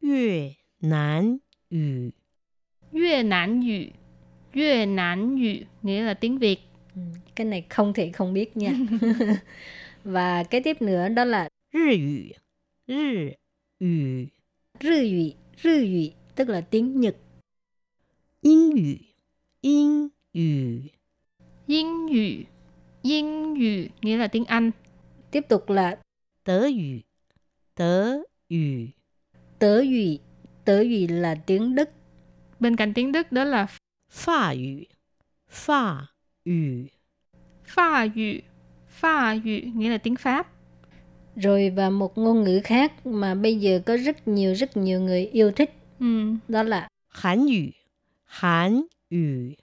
[0.02, 1.38] Việt Nam
[1.70, 2.10] ngữ.
[2.92, 3.86] Việt Nam ngữ.
[4.54, 6.60] Việt Nam ngữ nghĩa là tiếng Việt.
[6.96, 7.02] Ừ,
[7.36, 8.72] cái này không thể không biết nha.
[10.04, 12.32] Và cái tiếp nữa đó là Rư ngữ.
[12.88, 13.32] Rư
[13.80, 14.26] ngữ.
[14.80, 15.32] Rư ngữ.
[15.64, 17.16] Rư ngữ tức là tiếng Nhật.
[18.42, 18.96] Yên ngữ.
[19.62, 20.82] Yên ngữ.
[21.68, 22.44] Yên ngữ.
[23.02, 24.72] Yên ngữ nghĩa là tiếng Anh.
[25.32, 26.00] Tiếp tục là
[26.44, 27.00] Tớ ngữ.
[27.76, 28.18] Tớ
[28.50, 28.88] ngữ.
[29.60, 30.18] Tớ ngữ.
[30.66, 31.90] Tớ ngữ là tiếng Đức.
[32.60, 33.68] Bên cạnh tiếng Đức đó là
[34.10, 34.84] Pháp ngữ.
[35.50, 36.06] Pháp
[36.46, 36.86] ngữ.
[37.64, 38.40] Pháp ngữ.
[38.88, 40.53] Pháp ngữ nghĩa là tiếng Pháp.
[41.36, 45.26] Rồi và một ngôn ngữ khác mà bây giờ có rất nhiều rất nhiều người
[45.26, 45.74] yêu thích.
[46.00, 46.34] Ừ.
[46.48, 47.66] Đó là Hán ngữ.
[48.26, 49.54] Hán ngữ.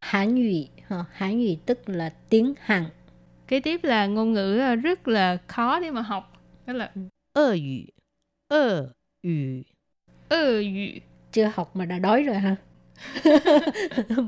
[0.00, 0.64] Hán ngữ.
[1.12, 2.84] Hán ngữ tức là tiếng Hàn.
[3.48, 6.42] Kế tiếp là ngôn ngữ ờ, rất là khó để mà học.
[6.66, 6.92] Đó là
[7.32, 7.80] ơ ngữ.
[8.48, 8.88] Ơ
[9.22, 9.62] ngữ.
[10.28, 10.86] Ơ ngữ.
[11.32, 12.56] Chưa học mà đã đói rồi ha.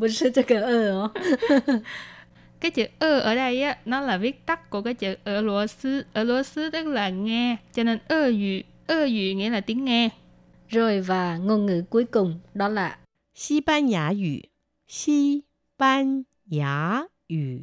[0.01, 1.09] Bữa sư cho cái ơ
[2.62, 5.66] cái chữ ơ ở đây á nó là viết tắt của cái chữ ở lúa
[5.66, 9.61] sư ở lúa sư tức là nghe cho nên ơ ngữ ơ ngữ nghĩa là
[9.61, 10.09] tiếng nghe
[10.68, 12.98] rồi và ngôn ngữ cuối cùng đó là
[13.35, 14.40] Xi Ban Nhã ngữ
[14.88, 15.42] Xi
[15.79, 17.59] Ban Nhã ngữ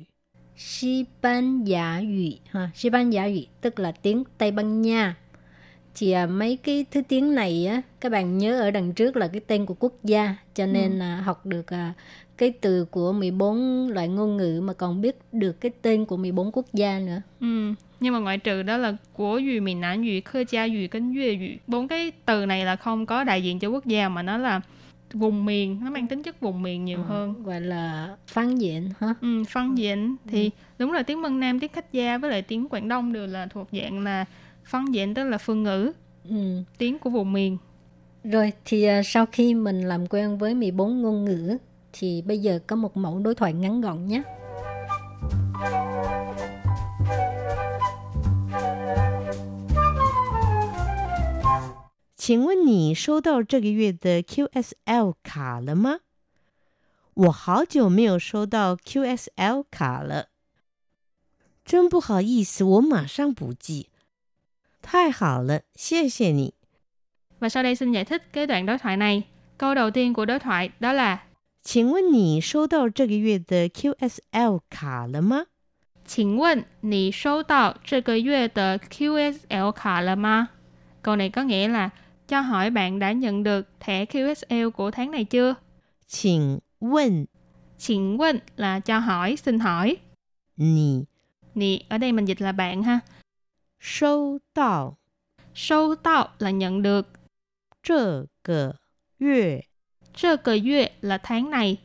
[0.57, 5.15] Xi Ban Giả ngữ ha, Xi Ban Giả ngữ tức là tiếng Tây Ban Nha.
[5.95, 9.27] Thì à, mấy cái thứ tiếng này á, các bạn nhớ ở đằng trước là
[9.27, 11.03] cái tên của quốc gia, cho nên ừ.
[11.03, 11.93] à, học được à,
[12.39, 16.51] cái từ của 14 loại ngôn ngữ mà còn biết được cái tên của 14
[16.53, 17.21] quốc gia nữa.
[17.39, 17.73] Ừ.
[17.99, 21.35] Nhưng mà ngoại trừ đó là của ngữ, miền Nam ngữ, khơ gia ngữ, 跟粤
[21.35, 21.57] ngữ.
[21.67, 24.61] Bốn cái từ này là không có đại diện cho quốc gia mà nó là
[25.13, 28.89] vùng miền nó mang tính chất vùng miền nhiều ừ, hơn gọi là phân diện
[28.99, 30.49] hả ừ, phân diện thì ừ.
[30.79, 33.45] đúng là tiếng Mân Nam tiếng khách gia với lại tiếng Quảng Đông đều là
[33.45, 34.25] thuộc dạng là
[34.65, 35.91] phân diện tức là phương ngữ
[36.29, 36.63] ừ.
[36.77, 37.57] tiếng của vùng miền
[38.23, 41.57] rồi thì uh, sau khi mình làm quen với 14 ngôn ngữ
[41.92, 44.22] thì bây giờ có một mẫu đối thoại ngắn gọn nhé
[52.16, 56.00] 请问你收到这个月的 QSL 卡了吗？
[57.12, 60.28] 我好久没有收到 QSL 卡了，
[61.64, 63.88] 真不好意思，我马上补寄。
[64.80, 66.54] 太好了，谢谢你。
[67.38, 69.22] Và sau đây xin giải thích cái đoạn đối thoại này.
[69.58, 71.22] Câu đầu tiên của đối thoại đó là
[71.62, 75.46] 请问你收到这个月的 QSL 卡了吗？
[76.06, 80.48] 请问你收到这个月的 QSL 卡了吗？
[81.02, 81.90] Câu này có nghĩa là
[82.26, 85.56] cho hỏi bạn đã nhận được thẻ QSL của tháng này chưa?
[86.06, 87.26] 请问
[87.78, 89.96] Xin问là cho hỏi, xin hỏi.
[90.56, 91.04] 你
[91.54, 93.00] Nì, ở đây mình dịch là bạn ha.
[93.80, 94.96] 收到
[95.54, 97.06] Sâu tạo là nhận được.
[97.82, 98.76] 这个
[99.18, 99.66] 月
[100.18, 101.76] Trơ cờ月là tháng này.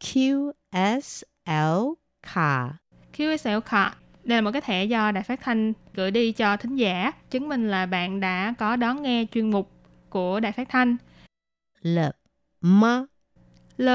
[0.00, 2.70] QSL 卡
[3.16, 3.94] QSL card.
[4.24, 7.48] Đây là một cái thẻ do Đài Phát Thanh gửi đi cho thính giả, chứng
[7.48, 9.70] minh là bạn đã có đón nghe chuyên mục
[10.10, 10.96] của Đài Phát Thanh.
[11.82, 12.12] 了
[12.60, 13.06] 吗？
[13.78, 13.88] L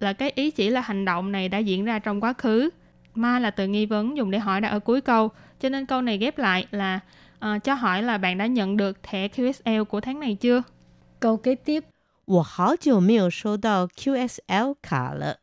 [0.00, 2.70] là cái ý chỉ là hành động này đã diễn ra trong quá khứ.
[3.14, 5.30] Ma là từ nghi vấn dùng để hỏi đã ở cuối câu.
[5.60, 7.00] Cho nên câu này ghép lại là
[7.38, 10.62] ờ, cho hỏi là bạn đã nhận được thẻ QSL của tháng này chưa?
[11.20, 11.84] Câu kế tiếp,
[12.30, 15.38] 我好久没有收到 QSL 卡了。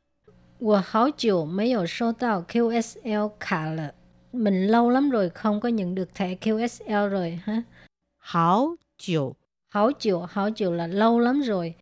[0.59, 3.93] 我好久没有收到 QSL 卡了。
[4.31, 7.63] Mình lâu lắm rồi không có nhận được thẻ QSL rồi ha.
[8.17, 9.35] 好久
[9.69, 11.75] Hảo chiều, hảo chiều là lâu lắm rồi.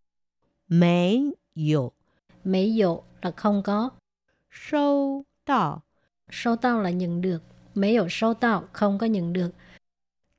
[0.68, 1.94] 没有
[2.44, 3.92] Mấy dụ là không có.
[4.50, 5.84] 收到
[6.30, 7.44] 收到là nhận được.
[7.74, 9.52] Mấy dụ收到không có nhận được.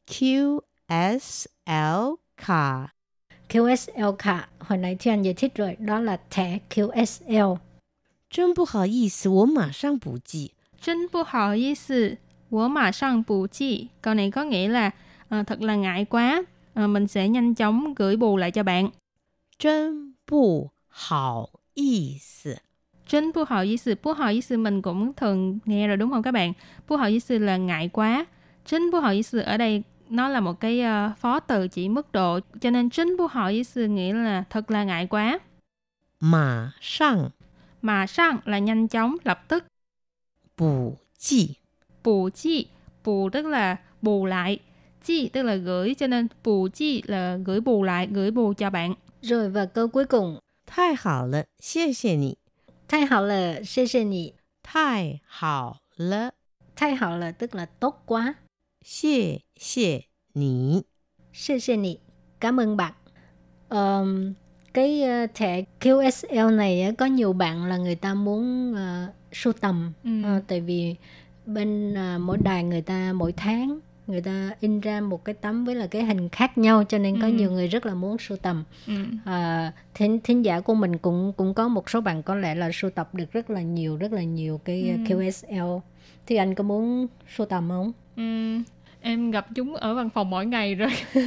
[0.07, 2.95] QSL 卡
[3.49, 7.57] QSL cả, hồi nãy thì anh giải thích rồi, đó là thẻ QSL.
[8.31, 10.53] 真不好意思，我马上补寄。
[10.81, 12.17] 真不好意思，
[12.49, 13.89] 我马上补寄.
[14.03, 14.91] Câu này có nghĩa là
[15.29, 16.43] ờ, thật là ngại quá,
[16.75, 18.91] ờ, mình sẽ nhanh chóng gửi bù lại cho bạn.
[19.59, 22.57] 真不好意思，
[23.07, 26.55] 真不好意思, 不好意思mình cũng thường nghe rồi đúng không các bạn?
[26.87, 28.27] 不好意思là ngại quá.
[28.65, 33.18] 真不好意思ở đây nó là một cái uh, phó từ chỉ mức độ cho nên chính
[33.18, 35.40] của họ với sư nghĩa là thật là ngại quá
[36.20, 37.30] mà sang
[37.82, 39.66] mà sang là nhanh chóng lập tức
[40.58, 41.56] bù chi
[42.04, 42.68] bù chi
[43.04, 44.60] bù tức là bù lại
[45.04, 48.70] chi tức là gửi cho nên bù chi là gửi bù lại gửi bù cho
[48.70, 52.34] bạn rồi và câu cuối cùng Thái hảo lợ, xie xie nì.
[52.88, 54.32] Thái hảo lợ, xie xie nì.
[54.64, 56.30] Thái hảo lợ.
[56.76, 58.34] Thái hảo lợ tức là tốt quá.
[58.87, 60.85] 谢谢你。
[61.33, 61.99] Xê xê nhị.
[62.41, 62.93] Cảm ơn bạn.
[63.69, 64.33] Ờm,
[64.75, 69.53] cái ờ, thẻ QSL này á, có nhiều bạn là người ta muốn uh, sưu
[69.53, 70.11] tầm Ừ.
[70.25, 70.95] Ờ, tại vì
[71.47, 75.65] bên ờ, mỗi đài người ta mỗi tháng người ta in ra một cái tấm
[75.65, 77.33] với là cái hình khác nhau cho nên có Ừ.
[77.33, 78.93] nhiều người rất là muốn sưu tầm Ừ.
[79.25, 82.71] à, thính, thính giả của mình cũng cũng có một số bạn có lẽ là
[82.73, 84.95] sưu tập được rất là nhiều rất là nhiều cái Ừ.
[84.95, 85.81] uh, QSL
[86.27, 87.07] thì anh có muốn
[87.37, 88.63] sưu tầm không Ừm,
[89.02, 90.90] em gặp chúng ở văn phòng mỗi ngày rồi.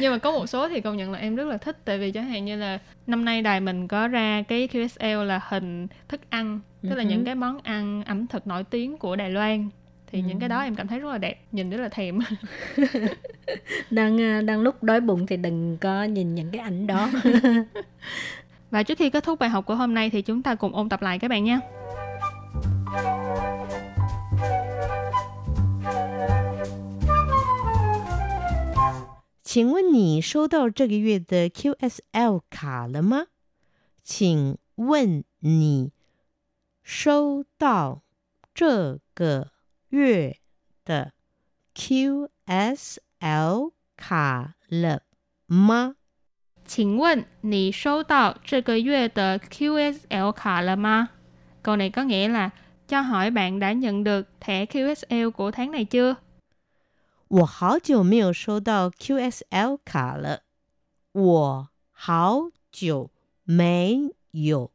[0.00, 2.10] Nhưng mà có một số thì công nhận là em rất là thích tại vì
[2.10, 6.20] chẳng hạn như là năm nay đài mình có ra cái QSL là hình thức
[6.30, 7.08] ăn tức là Ừ.
[7.08, 9.68] những cái món ăn ẩm thực nổi tiếng của Đài Loan.
[10.12, 12.18] Thì những cái đó em cảm thấy rất là đẹp nhìn rất là thèm.
[13.90, 17.10] Đang ờ, đang lúc đói bụng thì đừng có nhìn những cái ảnh đó.
[18.70, 20.88] Và trước khi kết thúc bài học của hôm nay thì chúng ta cùng ôn
[20.88, 21.58] tập lại các bạn nhé
[29.53, 33.27] 请问你收到这个月的 QSL 卡了吗？
[34.03, 35.91] 请问你
[36.83, 38.03] 收到
[38.53, 39.51] 这个
[39.89, 40.37] 月
[40.85, 41.13] 的
[41.75, 45.03] QSL 卡了
[45.47, 45.95] 吗？
[46.65, 51.09] 请问你收到这个月的 QSL 卡了吗
[51.63, 52.49] câu này có nghĩa là
[52.87, 56.15] cho hỏi bạn đã nhận được thẻ QSL của tháng này chưa
[57.34, 60.42] 我好久没有收到 QSL 卡了。
[61.10, 63.10] 我好久
[63.42, 64.70] 没有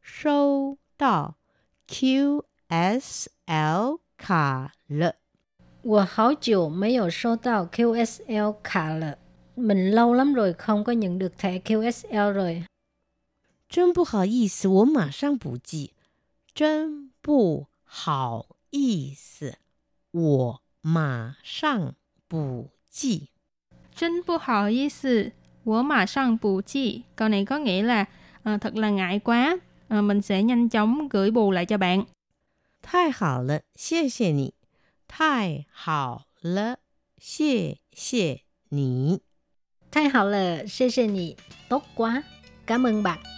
[0.00, 1.36] 收到
[1.86, 2.40] QSL
[4.16, 5.16] 卡了。
[5.82, 9.18] 我好久没有收到 QSL 卡了
[9.54, 12.64] mình lâu lắm rồi không có nhận được thẻ QSL rồi
[13.68, 15.92] 真不好意思，我马上补寄。
[16.54, 19.58] 真不好意思，
[20.10, 21.94] 我马上
[22.28, 23.28] 补记。
[23.96, 25.30] Chân bu hào ý sư,
[25.64, 27.02] wo mà sang bù chi.
[27.16, 28.04] Câu này có nghĩa là
[28.42, 32.04] à, thật là ngại quá, à, mình sẽ nhanh chóng gửi bù lại cho bạn.
[32.82, 34.50] Thái hào lợ, xie xie nì.
[35.08, 36.74] Thái hào lợ,
[37.20, 38.36] xie xie
[38.70, 39.18] nì.
[39.92, 41.34] Thái hào lợ, xie xie nì.
[41.68, 42.22] Tốt quá,
[42.66, 43.37] cảm ơn bạn.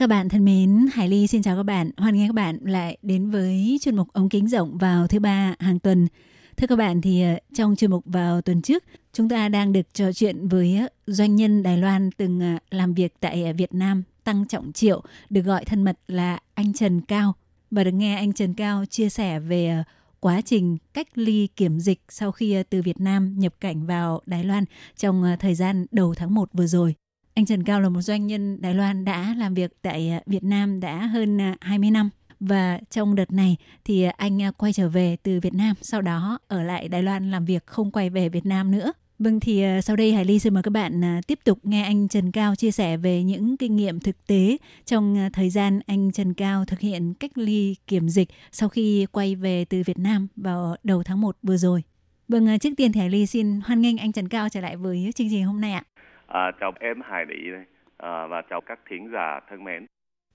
[0.00, 1.90] Các bạn thân mến, Hải Ly xin chào các bạn.
[1.96, 5.54] Hoan nghênh các bạn lại đến với chuyên mục ống kính rộng vào thứ ba
[5.58, 6.08] hàng tuần.
[6.56, 9.94] Thưa các bạn thì ờ, trong chuyên mục vào tuần trước, chúng ta đang được
[9.94, 14.02] trò chuyện với ờ, doanh nhân Đài Loan từng ờ, làm việc tại Việt Nam,
[14.24, 17.34] Tăng Trọng Triệu, được gọi thân mật là anh Trần Cao.
[17.70, 19.82] Và được nghe anh Trần Cao chia sẻ về
[20.20, 24.44] quá trình cách ly kiểm dịch sau khi từ Việt Nam nhập cảnh vào Đài
[24.44, 24.64] Loan
[24.96, 26.94] trong thời gian đầu tháng 1 vừa rồi.
[27.34, 30.44] Anh Trần Cao là một doanh nhân Đài Loan đã làm việc tại à, Việt
[30.44, 34.88] Nam đã hơn à, 20 năm và trong đợt này thì à, anh quay trở
[34.88, 38.28] về từ Việt Nam, sau đó ở lại Đài Loan làm việc không quay về
[38.28, 38.92] Việt Nam nữa.
[39.18, 42.32] Vâng thì sau đây Hải Ly xin mời các bạn tiếp tục nghe anh Trần
[42.32, 46.64] Cao chia sẻ về những kinh nghiệm thực tế trong thời gian anh Trần Cao
[46.64, 51.02] thực hiện cách ly kiểm dịch sau khi quay về từ Việt Nam vào đầu
[51.02, 51.82] tháng 1 vừa rồi.
[52.28, 55.10] Vâng, trước tiên thì Hải Ly xin hoan nghênh anh Trần Cao trở lại với
[55.14, 55.84] chương trình hôm nay ạ.
[56.30, 57.64] À, chào em Hải Lý này
[57.96, 59.86] à, và chào các thính giả thân mến.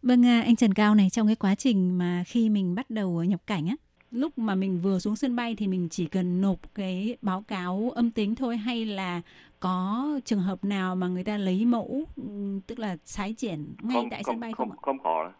[0.02, 3.24] Vâng, à, anh Trần Cao này trong cái quá trình mà khi mình bắt đầu
[3.24, 3.76] nhập cảnh á,
[4.12, 7.92] lúc mà mình vừa xuống sân bay thì mình chỉ cần nộp cái báo cáo
[7.96, 9.22] âm tính thôi hay là
[9.60, 12.04] có trường hợp nào mà người ta lấy mẫu
[12.68, 14.70] tức là sái triển ngay không, tại không, sân bay không?
[14.70, 15.32] Không, không có.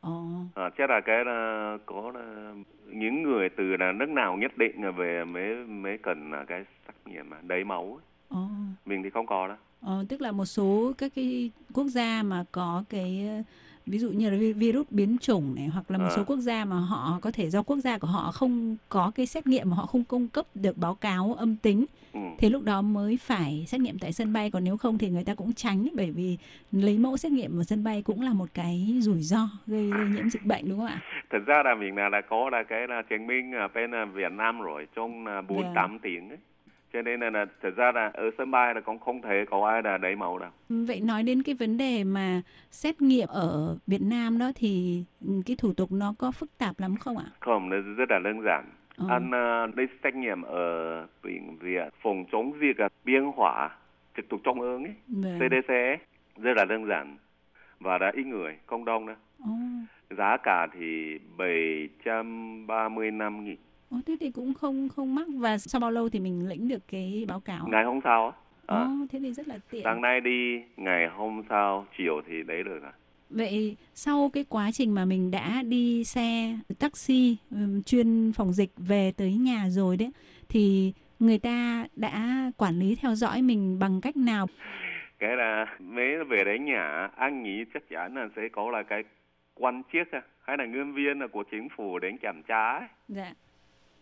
[0.00, 0.24] Ồ.
[0.54, 2.54] À, chắc là cái là có là
[2.86, 6.94] những người từ là nước nào nhất định về mới mới cần là cái xét
[7.06, 8.00] nghiệm đấy máu.
[8.28, 8.46] Ồ.
[8.86, 9.56] Mình thì không có đó.
[9.80, 13.28] Ờ, tức là một số các cái quốc gia mà có cái
[13.88, 16.16] ví dụ như là virus biến chủng này hoặc là một à.
[16.16, 19.26] số quốc gia mà họ có thể do quốc gia của họ không có cái
[19.26, 22.20] xét nghiệm mà họ không cung cấp được báo cáo âm tính ừ.
[22.38, 25.24] thì lúc đó mới phải xét nghiệm tại sân bay còn nếu không thì người
[25.24, 26.38] ta cũng tránh bởi vì
[26.72, 30.06] lấy mẫu xét nghiệm ở sân bay cũng là một cái rủi ro gây lây
[30.06, 31.00] nhiễm dịch bệnh đúng không ạ?
[31.30, 34.32] Thật ra là mình là, là có là cái là chứng minh ở bên Việt
[34.32, 35.90] Nam rồi trong 48 yeah.
[35.92, 35.98] Dạ.
[36.02, 36.38] tiếng ấy
[36.92, 39.68] cho nên là, là thật ra là ở sân bay là cũng không thể có
[39.68, 40.50] ai là lấy mẫu đâu.
[40.68, 45.04] Vậy nói đến cái vấn đề mà xét nghiệm ở Việt Nam đó thì
[45.46, 47.24] cái thủ tục nó có phức tạp lắm không ạ?
[47.40, 48.64] Không, nó rất là đơn giản.
[48.96, 49.04] Ừ.
[49.08, 53.70] Anh uh, đi xét nghiệm ở bệnh viện phòng chống dịch biên hỏa
[54.16, 55.38] trực thuộc trung ương ấy, vâng.
[55.38, 55.98] CDC ấy,
[56.36, 57.16] rất là đơn giản
[57.80, 59.16] và đã ít người, không đông đâu.
[59.44, 59.50] Ừ.
[60.16, 63.56] Giá cả thì 735 nghìn
[63.90, 66.88] Ồ, thế thì cũng không không mắc và sau bao lâu thì mình lĩnh được
[66.88, 67.68] cái báo cáo?
[67.68, 68.34] Ngày hôm sau.
[68.66, 68.76] À.
[68.76, 69.82] Ồ, thế thì rất là tiện.
[69.84, 72.92] Sáng nay đi, ngày hôm sau chiều thì đấy được rồi.
[73.30, 77.36] Vậy sau cái quá trình mà mình đã đi xe taxi
[77.86, 80.10] chuyên phòng dịch về tới nhà rồi đấy
[80.48, 84.46] thì người ta đã quản lý theo dõi mình bằng cách nào?
[85.18, 89.02] Cái là mấy về đến nhà anh nghĩ chắc chắn là sẽ có là cái
[89.54, 90.08] quan chức
[90.42, 92.88] hay là nhân viên của chính phủ đến kiểm tra ấy.
[93.08, 93.32] Dạ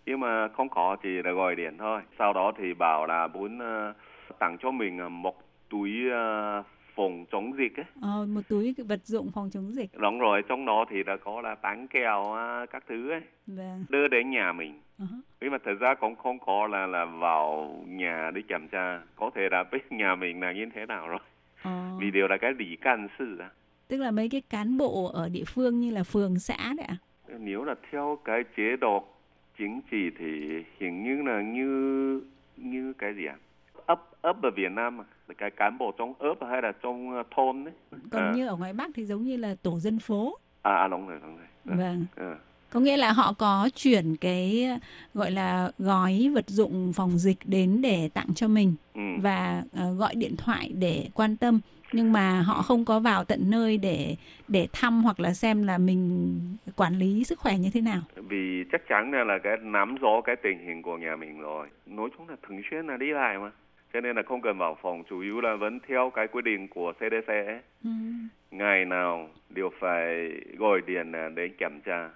[0.07, 3.59] nhưng mà không có chỉ là gọi điện thôi sau đó thì bảo là muốn
[3.59, 3.97] uh,
[4.39, 7.87] tặng cho mình ờ, một túi uh, phòng chống dịch ấy.
[8.03, 9.91] Ờ, một túi vật dụng phòng chống dịch.
[9.99, 11.57] Đúng rồi, trong đó thì là có là
[11.91, 13.21] kẹo uh, các thứ ấy.
[13.47, 13.85] Vâng.
[13.89, 14.81] Đưa đến nhà mình.
[14.99, 15.21] Uh-huh.
[15.41, 19.01] Nhưng mà thật ra cũng không có là là vào nhà để kiểm tra.
[19.17, 21.19] Có thể là biết nhà mình là như thế nào rồi.
[21.69, 22.01] Uh.
[22.01, 23.39] Vì điều là cái lý can sự.
[23.89, 26.97] Tức là mấy cái cán bộ ở địa phương như là phường xã đấy ạ?
[27.29, 27.35] À?
[27.39, 29.05] Nếu là theo cái chế độ
[29.59, 30.27] chính trị thì
[30.81, 32.21] hình như là như
[32.57, 33.37] như cái gì ạ?
[33.37, 33.43] À?
[33.87, 34.99] ấp ấp ở Việt Nam
[35.39, 37.75] cái cán bộ trong ấp hay là trong ờ, thôn đấy.
[38.11, 38.33] Còn à.
[38.37, 40.39] như ở ngoài Bắc thì giống như là tổ dân phố.
[40.63, 41.47] À, à đúng rồi, đúng rồi.
[41.71, 41.77] À.
[41.77, 42.07] Vâng.
[42.17, 42.37] À.
[42.71, 44.69] Có nghĩa là họ có chuyển cái
[45.15, 49.01] gọi là gói vật dụng phòng dịch đến để tặng cho mình ừ.
[49.23, 51.61] và uh, gọi điện thoại để quan tâm
[51.93, 54.17] nhưng mà họ không có vào tận nơi để
[54.49, 56.39] để thăm hoặc là xem là mình
[56.77, 58.01] quản lý sức khỏe như thế nào.
[58.17, 61.67] Vì chắc chắn là, là cái nắm rõ cái tình hình của nhà mình rồi.
[61.87, 63.51] Nói chung là thường xuyên là đi lại mà.
[63.93, 66.69] Cho nên là không cần vào phòng, chủ yếu là vẫn theo cái quy định
[66.69, 67.61] của CDC ấy.
[67.85, 67.91] Ừ.
[68.51, 72.11] Ngày nào đều phải gọi điện để kiểm tra.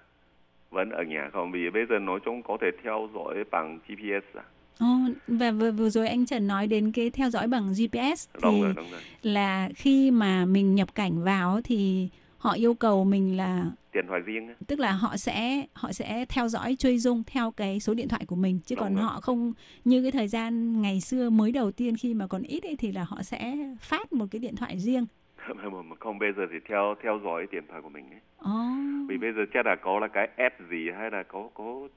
[0.71, 4.37] Vẫn ở nhà không, vì bây giờ nói chung có thể theo dõi bằng GPS
[4.37, 4.43] à.
[4.85, 8.39] Oh, và vừa, vừa rồi anh Trần nói đến cái theo dõi bằng GPS thì
[8.43, 9.01] đúng rồi, đúng rồi.
[9.21, 14.21] là khi mà mình nhập cảnh vào thì họ yêu cầu mình là điện thoại
[14.25, 18.07] riêng tức là họ sẽ họ sẽ theo dõi truy dung theo cái số điện
[18.07, 19.03] thoại của mình chứ đúng còn rồi.
[19.03, 19.53] họ không
[19.85, 22.91] như cái thời gian ngày xưa mới đầu tiên khi mà còn ít ấy thì
[22.91, 25.05] là họ sẽ phát một cái điện thoại riêng
[25.99, 28.21] không bây giờ thì theo theo dõi điện thoại của mình ấy.
[28.41, 29.09] Oh.
[29.09, 31.87] Vì bây giờ chắc là có là cái app gì hay là có có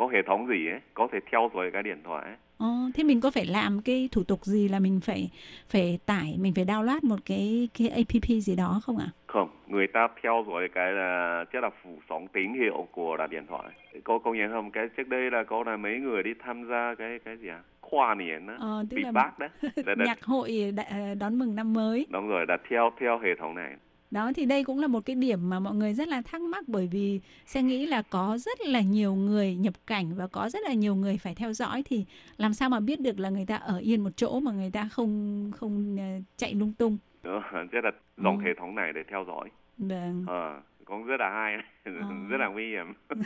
[0.00, 2.36] có hệ thống gì ấy có thể theo dõi cái điện thoại ấy.
[2.58, 5.30] Ồ, thế mình có phải làm cái thủ tục gì là mình phải
[5.68, 9.06] phải tải mình phải download một cái cái app gì đó không ạ?
[9.08, 9.14] À?
[9.26, 13.26] Không, người ta theo dõi cái là chắc là phủ sóng tín hiệu của là
[13.26, 13.68] điện thoại.
[14.04, 14.70] Có công nhận không?
[14.70, 17.62] Cái trước đây là có là mấy người đi tham gia cái cái gì à?
[17.80, 19.48] Khoa niên đó, ờ, tức là bác đấy.
[20.06, 20.72] nhạc hội
[21.20, 22.06] đón mừng năm mới.
[22.10, 23.74] Đúng rồi, đã theo theo hệ thống này
[24.10, 26.64] đó thì đây cũng là một cái điểm mà mọi người rất là thắc mắc
[26.66, 30.62] bởi vì sẽ nghĩ là có rất là nhiều người nhập cảnh và có rất
[30.64, 32.04] là nhiều người phải theo dõi thì
[32.36, 34.88] làm sao mà biết được là người ta ở yên một chỗ mà người ta
[34.92, 36.04] không không ờ,
[36.36, 38.44] chạy lung tung Đó, rất là dòng ừ.
[38.44, 39.48] hệ thống này để theo dõi
[39.78, 41.56] vâng à, cũng rất là hay.
[42.28, 42.86] Rất là nguy hiểm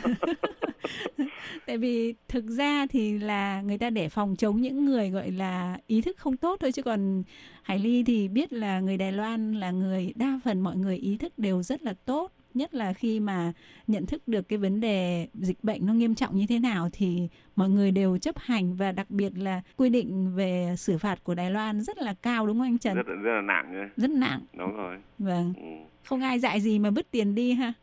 [1.65, 5.77] tại vì thực ra thì là người ta để phòng chống những người gọi là
[5.87, 7.23] ý thức không tốt thôi chứ còn
[7.63, 11.17] Hải Ly thì biết là người Đài Loan là người đa phần mọi người ý
[11.17, 13.53] thức đều rất là tốt nhất là khi mà
[13.87, 17.29] nhận thức được cái vấn đề dịch bệnh nó nghiêm trọng như thế nào thì
[17.55, 21.35] mọi người đều chấp hành và đặc biệt là quy định về xử phạt của
[21.35, 22.95] Đài Loan rất là cao đúng không anh Trần?
[22.95, 23.89] Rất rất là nặng ấy.
[23.97, 24.41] Rất nặng.
[24.53, 24.97] Đúng rồi.
[25.19, 25.53] Vâng.
[25.57, 25.63] Ừ.
[26.03, 27.73] Không ai dạy gì mà vứt tiền đi ha.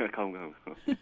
[0.12, 0.52] không không.
[0.64, 0.74] không.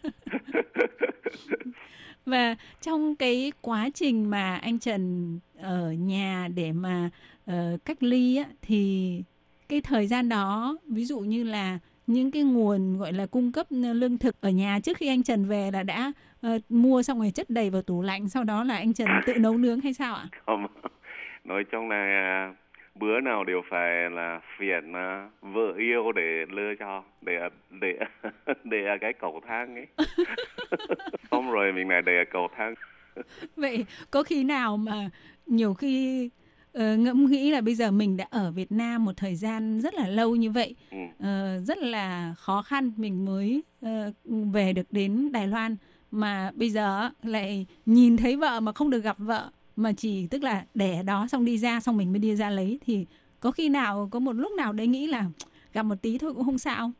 [2.25, 7.09] và trong cái quá trình mà anh Trần ở nhà để mà
[7.51, 9.23] uh, cách ly á, thì
[9.69, 13.67] cái thời gian đó ví dụ như là những cái nguồn gọi là cung cấp
[13.69, 16.11] lương thực ở nhà trước khi anh Trần về là đã
[16.47, 19.33] uh, mua xong rồi chất đầy vào tủ lạnh sau đó là anh Trần tự
[19.33, 20.25] nấu nướng hay sao ạ?
[20.45, 20.65] Không,
[21.43, 22.53] nói chung là
[22.99, 27.49] bữa nào đều phải là phiền uh, vợ yêu để lơ cho để
[27.81, 27.99] để
[28.63, 29.87] để cái cầu thang ấy.
[31.31, 32.73] Xong rồi mình lại để cầu thang.
[33.55, 35.09] Vậy có khi nào mà
[35.45, 36.29] nhiều khi
[36.77, 39.93] uh, ngẫm nghĩ là bây giờ mình đã ở Việt Nam một thời gian rất
[39.93, 40.97] là lâu như vậy ừ.
[40.97, 43.89] uh, rất là khó khăn mình mới uh,
[44.53, 45.75] về được đến Đài Loan
[46.11, 50.43] mà bây giờ lại nhìn thấy vợ mà không được gặp vợ mà chỉ tức
[50.43, 53.05] là để đó xong đi ra xong mình mới đi ra lấy thì
[53.39, 55.25] có khi nào có một lúc nào đấy nghĩ là
[55.73, 56.91] gặp một tí thôi cũng không sao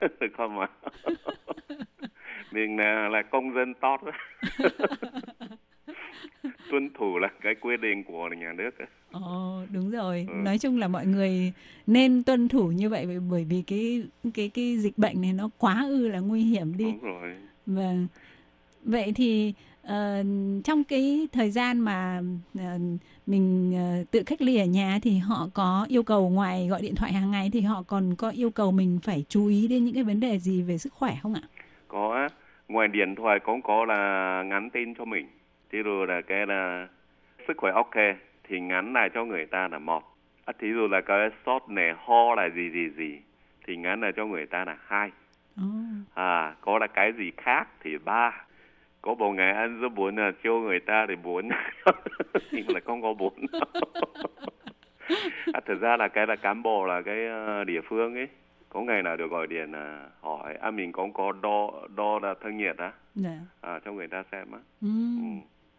[0.36, 0.66] không mà
[2.52, 4.00] mình là, là công dân tốt
[6.70, 8.70] tuân thủ là cái quy định của nhà nước
[9.12, 10.26] Ồ, đúng rồi.
[10.28, 10.34] Ừ.
[10.34, 11.52] Nói chung là mọi người
[11.86, 14.02] nên tuân thủ như vậy bởi vì cái
[14.34, 16.84] cái cái dịch bệnh này nó quá ư là nguy hiểm đi.
[16.84, 17.34] Đúng rồi.
[17.66, 18.06] Vâng.
[18.82, 19.54] Vậy thì
[19.86, 22.20] uh, trong cái thời gian mà
[22.58, 22.62] uh,
[23.26, 26.94] mình uh, tự cách ly ở nhà thì họ có yêu cầu ngoài gọi điện
[26.94, 29.94] thoại hàng ngày thì họ còn có yêu cầu mình phải chú ý đến những
[29.94, 31.42] cái vấn đề gì về sức khỏe không ạ?
[31.88, 32.28] Có
[32.68, 35.28] ngoài điện thoại cũng có là nhắn tin cho mình.
[35.72, 36.88] Thì rồi là cái là
[37.48, 38.16] sức khỏe ok
[38.48, 40.16] thì ngắn lại cho người ta là một.
[40.44, 43.18] À, thí dụ là cái sốt này ho là gì gì gì
[43.66, 45.10] thì ngắn lại cho người ta là hai.
[46.14, 48.44] À, có là cái gì khác thì ba
[49.02, 51.48] có một ngày anh rất buồn là cho người ta thì buồn
[52.52, 53.34] nhưng mà không có buồn
[55.52, 57.16] à, thực ra là cái là cán bộ là cái
[57.60, 58.28] uh, địa phương ấy
[58.68, 62.34] có ngày nào được gọi điện là hỏi à mình cũng có đo đo là
[62.42, 63.38] thân nhiệt á dạ.
[63.60, 64.88] à, cho người ta xem á ừ.
[65.20, 65.28] ừ.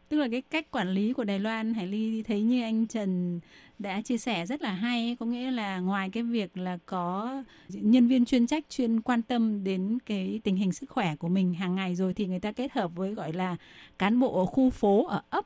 [0.10, 3.40] tức là cái cách quản lý của Đài Loan Hải Ly thấy như anh Trần
[3.82, 8.08] đã chia sẻ rất là hay có nghĩa là ngoài cái việc là có nhân
[8.08, 11.76] viên chuyên trách chuyên quan tâm đến cái tình hình sức khỏe của mình hàng
[11.76, 13.56] ngày rồi thì người ta kết hợp với gọi là
[14.00, 15.46] cán bộ ở khu phố ở ấp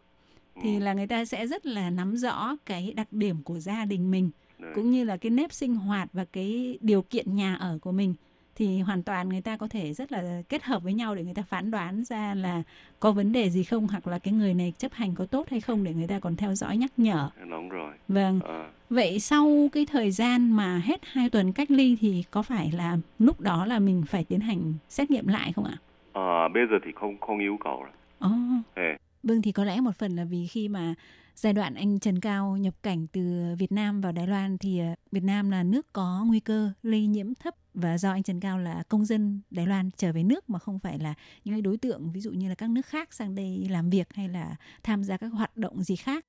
[0.62, 4.12] thì là người ta sẽ rất là nắm rõ cái đặc điểm của gia đình
[4.12, 4.30] mình
[4.76, 8.14] cũng như là cái nếp sinh hoạt và cái điều kiện nhà ở của mình
[8.56, 11.34] thì hoàn toàn người ta có thể rất là kết hợp với nhau để người
[11.34, 12.64] ta phán đoán ra là
[13.00, 15.62] có vấn đề gì không hoặc là cái người này chấp hành có tốt hay
[15.62, 17.30] không để người ta còn theo dõi nhắc nhở.
[17.50, 17.94] Đúng rồi.
[18.08, 18.40] Vâng.
[18.48, 18.68] À.
[18.90, 22.98] Vậy sau cái thời gian mà hết hai tuần cách ly thì có phải là
[23.20, 25.78] lúc đó là mình phải tiến hành xét nghiệm lại không ạ?
[26.14, 27.92] À, bây giờ thì không không yêu cầu rồi.
[28.32, 28.66] Oh.
[28.76, 28.98] Hey.
[29.24, 30.94] Vâng thì có lẽ một phần là vì khi mà
[31.36, 33.22] giai đoạn anh Trần Cao nhập cảnh từ
[33.60, 37.08] Việt Nam vào Đài Loan thì ờ, Việt Nam là nước có nguy cơ lây
[37.08, 40.50] nhiễm thấp và do anh Trần Cao là công dân Đài Loan trở về nước
[40.50, 41.14] mà không phải là
[41.44, 44.28] những đối tượng ví dụ như là các nước khác sang đây làm việc hay
[44.28, 46.26] là tham gia các hoạt động gì khác.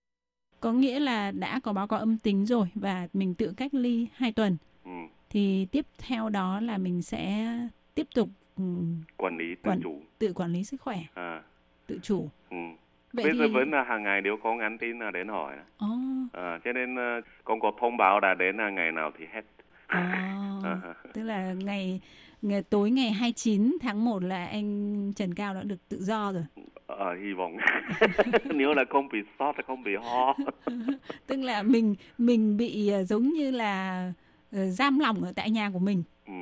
[0.60, 4.06] Có nghĩa là đã có báo cáo âm tính rồi và mình tự cách ly
[4.14, 4.56] 2 tuần.
[4.84, 4.90] Ừ.
[5.30, 7.52] Thì tiếp theo đó là mình sẽ
[7.94, 10.02] tiếp tục um, quản lý tự quản, chủ.
[10.18, 10.98] Tự quản lý sức khỏe.
[11.14, 11.42] À.
[11.86, 12.28] Tự chủ.
[12.50, 12.56] Ừ
[13.16, 13.38] Vậy Bây thì...
[13.38, 15.56] giờ vẫn là hàng ngày đều có nhắn tin là đến hỏi.
[15.84, 16.32] Oh.
[16.32, 19.42] À, cho nên uh, con có thông báo là đến là ngày nào thì hết.
[19.86, 20.34] À,
[21.12, 22.00] tức là ngày,
[22.42, 26.44] ngày tối ngày 29 tháng 1 là anh Trần Cao đã được tự do rồi.
[26.86, 27.56] Ờ, hy vọng
[28.54, 30.36] nếu là không bị sốt không bị ho
[31.26, 34.12] tức là mình mình bị uh, giống như là
[34.52, 36.02] giam lòng ở tại nhà của mình.
[36.26, 36.32] Ừ.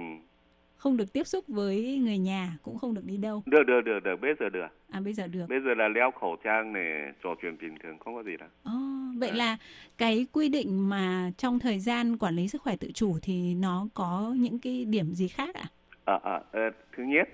[0.84, 3.42] Không được tiếp xúc với người nhà, cũng không được đi đâu.
[3.46, 4.66] Được, được, được, được, bây giờ được.
[4.90, 5.46] À, bây giờ được.
[5.48, 8.48] Bây giờ là đeo khẩu trang này, trò chuyện bình thường, không có gì đâu.
[8.48, 9.36] Oh, vậy à.
[9.36, 9.56] là
[9.98, 13.86] cái quy định mà trong thời gian quản lý sức khỏe tự chủ thì nó
[13.94, 15.64] có những cái điểm gì khác ạ?
[16.04, 17.28] À, à, à, thứ nhất,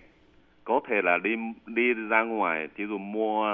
[0.64, 1.30] có thể là đi
[1.66, 3.44] đi ra ngoài, ví dụ mua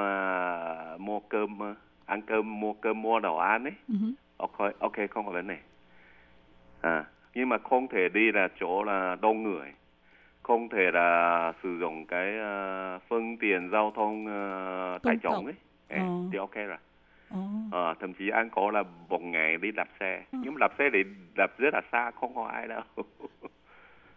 [0.98, 1.58] mua cơm
[2.06, 4.12] ăn cơm mua cơm mua đồ ăn ấy uh-huh.
[4.36, 5.58] ok ok không có vấn đề
[6.80, 9.72] à nhưng mà không thể đi là chỗ là đông người
[10.46, 15.54] không thể là sử dụng cái uh, phương tiện giao thông uh, tải trọng ấy
[15.88, 15.96] ờ.
[16.32, 16.76] thì ok rồi
[17.30, 17.38] ờ.
[17.72, 20.38] À, thậm chí anh có là một ngày đi đạp xe ờ.
[20.44, 20.98] nhưng mà đạp xe thì
[21.36, 22.80] đạp rất là xa không có ai đâu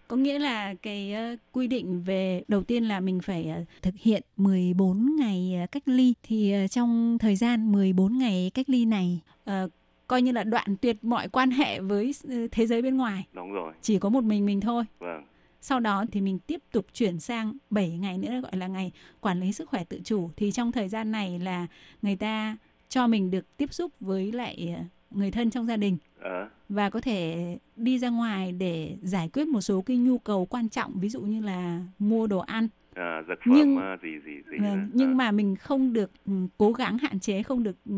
[0.08, 3.94] Có nghĩa là cái uh, quy định về đầu tiên là mình phải uh, thực
[3.96, 8.86] hiện 14 ngày uh, cách ly thì uh, trong thời gian 14 ngày cách ly
[8.86, 9.72] này uh,
[10.08, 13.28] coi như là đoạn tuyệt mọi quan hệ với uh, thế giới bên ngoài.
[13.34, 13.74] Đúng rồi.
[13.82, 14.84] Chỉ có một mình mình thôi.
[15.00, 15.24] Vâng.
[15.62, 18.92] Sau đó thì mình tiếp tục chuyển sang 7 ngày nữa gọi là ngày
[19.22, 21.68] quản lý sức khỏe tự chủ thì trong thời gian này là
[22.02, 22.58] người ta
[22.90, 24.76] cho mình được tiếp xúc với lại
[25.12, 26.50] người thân trong gia đình à.
[26.70, 30.70] và có thể đi ra ngoài để giải quyết một số cái nhu cầu quan
[30.70, 34.58] trọng ví dụ như là mua đồ ăn à, dược phẩm nhưng, gì gì gì
[34.60, 35.14] vâng, nhưng à.
[35.14, 37.96] mà mình không được ừ, cố gắng hạn chế không được ừ,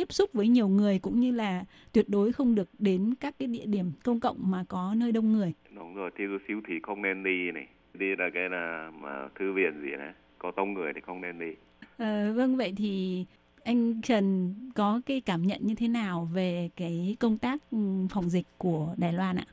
[0.00, 3.48] tiếp xúc với nhiều người cũng như là tuyệt đối không được đến các cái
[3.48, 7.02] địa điểm công cộng mà có nơi đông người đúng rồi thì siêu thị không
[7.02, 10.92] nên đi này đi là cái là mà thư viện gì này có đông người
[10.94, 11.54] thì không nên đi
[11.98, 13.24] à, vâng vậy thì
[13.64, 17.78] anh Trần có cái cảm nhận như thế nào về cái công tác ừ,
[18.10, 19.44] phòng dịch của Đài Loan ạ?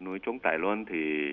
[0.00, 1.32] Nói chung Đài Loan thì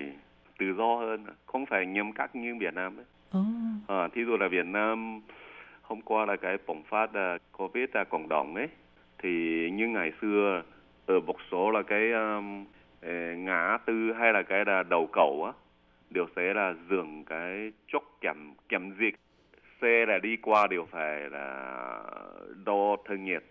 [0.60, 3.06] tự do hơn, không phải nghiêm khắc như Việt Nam ấy.
[3.42, 3.90] Oh.
[3.90, 5.22] À, thí dụ là Việt Nam
[5.92, 8.68] hôm qua là cái bùng phát uh, Covid ra cộng đồng ấy,
[9.18, 9.30] thì
[9.72, 10.64] như ngày xưa
[11.06, 12.66] ở một số là cái um,
[13.46, 15.52] ngã tư hay là cái là đầu cầu á,
[16.10, 19.16] đều sẽ là dường cái chốt kiểm kiểm dịch
[19.82, 21.64] xe là đi qua đều phải là
[22.66, 23.44] đo thân nhiệt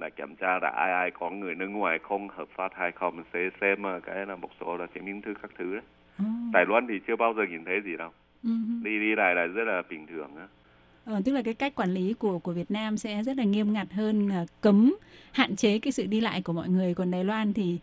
[0.00, 3.22] là kiểm tra là ai ai có người nước ngoài không hợp pháp hay không
[3.32, 5.82] sẽ xem cái là một số là chứng minh thư các thứ đấy.
[6.18, 6.24] Ừ.
[6.52, 8.10] Đài Loan thì chưa bao giờ nhìn thấy gì đâu.
[8.42, 8.50] Ừ.
[8.82, 10.46] Đi đi lại là rất là bình thường á.
[11.04, 13.72] Ờ, tức là cái cách quản lý của của Việt Nam sẽ rất là nghiêm
[13.72, 14.30] ngặt hơn
[14.60, 14.96] cấm
[15.32, 16.94] hạn chế cái sự đi lại của mọi người.
[16.94, 17.78] Còn Đài Loan thì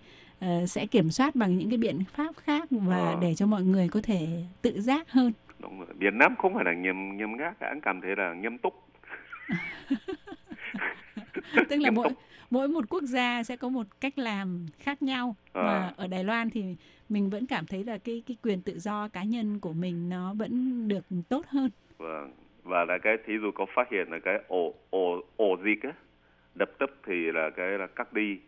[0.45, 3.17] uh, sẽ kiểm soát bằng những cái biện pháp khác và ờ.
[3.21, 4.27] để cho mọi người có thể
[4.61, 5.33] tự giác hơn.
[5.59, 5.87] Đúng rồi.
[5.97, 8.73] Việt Nam không phải là nghiêm nghiêm khắc anh cảm thấy là nghiêm túc.
[11.69, 12.09] Tức là mỗi
[12.49, 15.35] mỗi một quốc gia sẽ có một cách làm khác nhau.
[15.53, 15.63] À.
[15.63, 16.75] mà ở Đài Loan thì
[17.09, 20.33] mình vẫn cảm thấy là cái cái quyền tự do cá nhân của mình nó
[20.33, 21.69] vẫn được tốt hơn.
[21.97, 22.31] Vâng
[22.69, 25.91] và là cái thí dụ có phát hiện là cái ổ ổ ổ dịch á
[26.55, 28.39] đập tức thì là cái là cắt đi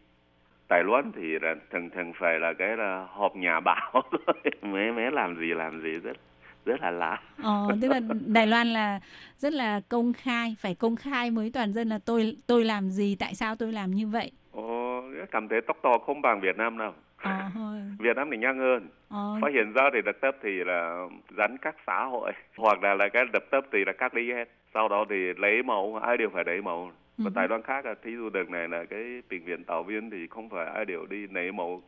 [0.69, 4.03] Đài Loan thì là thường thường phải là cái là họp nhà báo
[4.61, 6.17] mới mới làm gì làm gì rất
[6.65, 7.21] rất là lạ.
[7.43, 8.99] Ờ, tức là Đài Loan là
[9.37, 13.15] rất là công khai, phải công khai mới toàn dân là tôi tôi làm gì,
[13.19, 14.31] tại sao tôi làm như vậy.
[14.51, 15.01] Ồ,
[15.31, 16.93] cảm thấy tóc to không bằng Việt Nam đâu.
[17.17, 17.51] À,
[17.99, 18.87] Việt Nam thì nhanh hơn.
[19.11, 19.23] À.
[19.41, 21.05] Phát hiện ra thì đợt tấp thì là
[21.37, 24.49] giãn cách xã hội hoặc là là cái đợt tấp thì là cách ly hết.
[24.73, 26.91] Sau đó thì lấy mẫu, ai đều phải lấy mẫu.
[27.17, 27.31] Và ừ.
[27.35, 30.27] Đài Loan khác là thí dụ đợt này là cái bệnh viện tạo viên thì
[30.27, 31.81] không phải ai đều đi lấy mẫu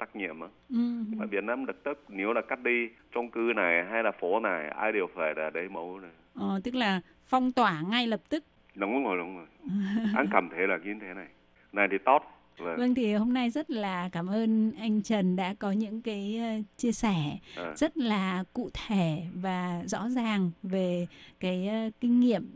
[0.00, 0.48] xét nghiệm á.
[0.70, 0.76] Ừ.
[1.20, 4.40] Ở Việt Nam lập tức nếu là cắt đi chung cư này hay là phố
[4.40, 6.10] này ai đều phải là lấy mẫu này.
[6.34, 8.44] Ờ, tức là phong tỏa ngay lập tức.
[8.74, 9.46] Đúng rồi, đúng rồi.
[10.16, 11.26] Anh cảm thấy là như thế này.
[11.72, 12.78] Này thì tốt, Vâng.
[12.78, 16.62] vâng thì hôm nay rất là cảm ơn anh Trần đã có những cái ờ,
[16.76, 17.74] chia sẻ à.
[17.76, 21.06] rất là cụ thể và rõ ràng về
[21.40, 22.50] cái ờ, kinh nghiệm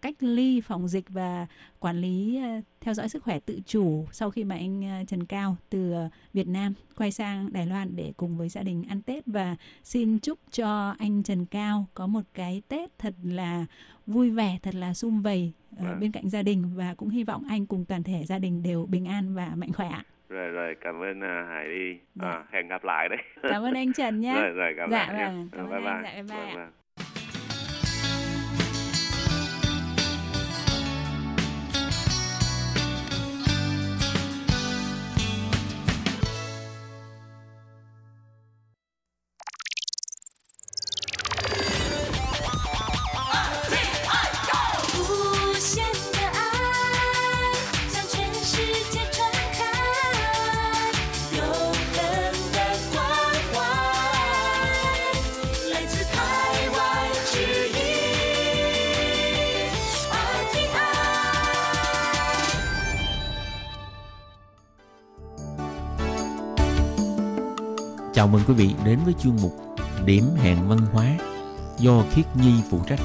[0.00, 1.46] cách ly phòng dịch và
[1.80, 2.40] quản lý
[2.80, 5.94] theo dõi sức khỏe tự chủ sau khi mà anh Trần Cao từ
[6.32, 10.18] Việt Nam quay sang Đài Loan để cùng với gia đình ăn Tết và xin
[10.18, 13.66] chúc cho anh Trần Cao có một cái Tết thật là
[14.06, 15.94] vui vẻ, thật là sum vầy à.
[16.00, 18.86] bên cạnh gia đình và cũng hy vọng anh cùng toàn thể gia đình đều
[18.86, 19.90] bình an và mạnh khỏe
[20.28, 22.28] rồi rồi cảm ơn uh, Hải đi dạ.
[22.28, 25.24] à, hẹn gặp lại đấy cảm ơn anh Trần nhé rồi rồi gặp dạ, lại
[25.24, 25.38] vâng.
[25.38, 25.48] nhé.
[25.52, 26.12] cảm ơn bye anh bye.
[26.12, 26.46] dạ bye, bye.
[26.46, 26.72] Vâng, vâng.
[68.18, 69.52] Chào mừng quý vị đến với chương mục
[70.04, 71.16] Điểm hẹn văn hóa
[71.78, 73.00] do Khiết Nhi phụ trách.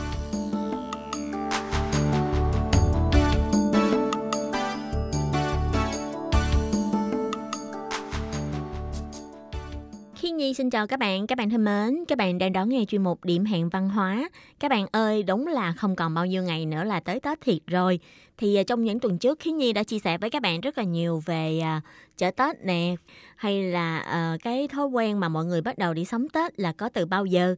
[10.74, 13.46] Chào các bạn, các bạn thân mến, các bạn đang đón nghe chuyên mục Điểm
[13.46, 14.30] hẹn văn hóa.
[14.60, 17.58] Các bạn ơi, đúng là không còn bao nhiêu ngày nữa là tới Tết thiệt
[17.68, 18.00] rồi.
[18.38, 20.78] Thì à, trong những tuần trước, Khiến Nhi đã chia sẻ với các bạn rất
[20.78, 21.82] là nhiều về à,
[22.18, 22.96] chợ Tết nè,
[23.36, 26.72] hay là ờ, cái thói quen mà mọi người bắt đầu đi sắm Tết là
[26.72, 27.56] có từ bao giờ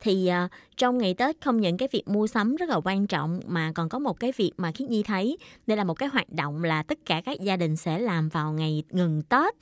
[0.00, 3.40] thì uh, trong ngày Tết không những cái việc mua sắm rất là quan trọng
[3.46, 6.32] mà còn có một cái việc mà Khiết Nhi thấy đây là một cái hoạt
[6.32, 9.54] động là tất cả các gia đình sẽ làm vào ngày ngừng Tết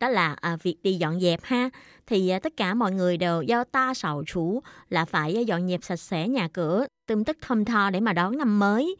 [0.00, 1.70] đó là uh, việc đi dọn dẹp ha.
[2.06, 5.68] Thì uh, tất cả mọi người đều do ta sầu chủ là phải ờ, dọn
[5.68, 8.96] dẹp sạch sẽ nhà cửa tươm tất thơm tho để mà đón năm mới.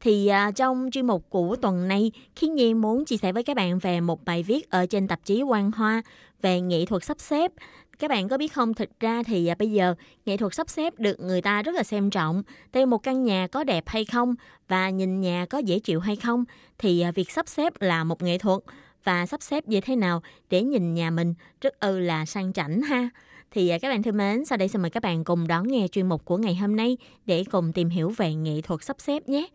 [0.00, 3.56] Thì uh, trong chuyên mục của tuần này khiến Nhi muốn chia sẻ với các
[3.56, 6.02] bạn về một bài viết ở trên tạp chí Quan Hoa
[6.42, 7.52] về nghệ thuật sắp xếp
[7.98, 9.94] các bạn có biết không, thực ra thì à, bây giờ
[10.26, 12.42] nghệ thuật sắp xếp được người ta rất là xem trọng.
[12.72, 14.34] Theo một căn nhà có đẹp hay không
[14.68, 16.44] và nhìn nhà có dễ chịu hay không
[16.78, 18.60] thì à, việc sắp xếp là một nghệ thuật
[19.04, 22.82] và sắp xếp như thế nào để nhìn nhà mình rất ư là sang chảnh
[22.82, 23.08] ha.
[23.50, 25.88] Thì à, các bạn thân mến, sau đây xin mời các bạn cùng đón nghe
[25.88, 29.28] chuyên mục của ngày hôm nay để cùng tìm hiểu về nghệ thuật sắp xếp
[29.28, 29.48] nhé.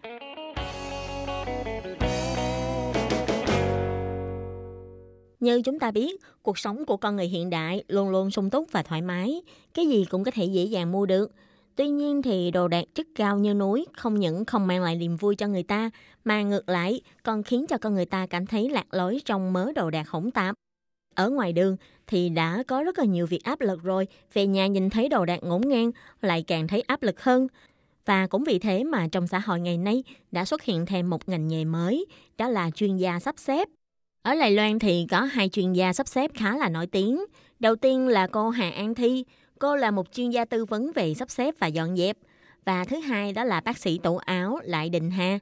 [5.39, 8.71] Như chúng ta biết, cuộc sống của con người hiện đại luôn luôn sung túc
[8.71, 9.41] và thoải mái,
[9.73, 11.31] cái gì cũng có thể dễ dàng mua được.
[11.75, 15.15] Tuy nhiên thì đồ đạc chất cao như núi không những không mang lại niềm
[15.17, 15.89] vui cho người ta,
[16.23, 19.71] mà ngược lại còn khiến cho con người ta cảm thấy lạc lối trong mớ
[19.75, 20.55] đồ đạc hỗn tạp.
[21.15, 21.77] Ở ngoài đường
[22.07, 25.25] thì đã có rất là nhiều việc áp lực rồi, về nhà nhìn thấy đồ
[25.25, 25.91] đạc ngổn ngang
[26.21, 27.47] lại càng thấy áp lực hơn.
[28.05, 31.29] Và cũng vì thế mà trong xã hội ngày nay đã xuất hiện thêm một
[31.29, 32.05] ngành nghề mới,
[32.37, 33.67] đó là chuyên gia sắp xếp.
[34.21, 37.25] Ở Đài Loan thì có hai chuyên gia sắp xếp khá là nổi tiếng.
[37.59, 39.25] Đầu tiên là cô Hà An Thi,
[39.59, 42.17] cô là một chuyên gia tư vấn về sắp xếp và dọn dẹp.
[42.65, 45.39] Và thứ hai đó là bác sĩ tổ áo Lại Đình Hà.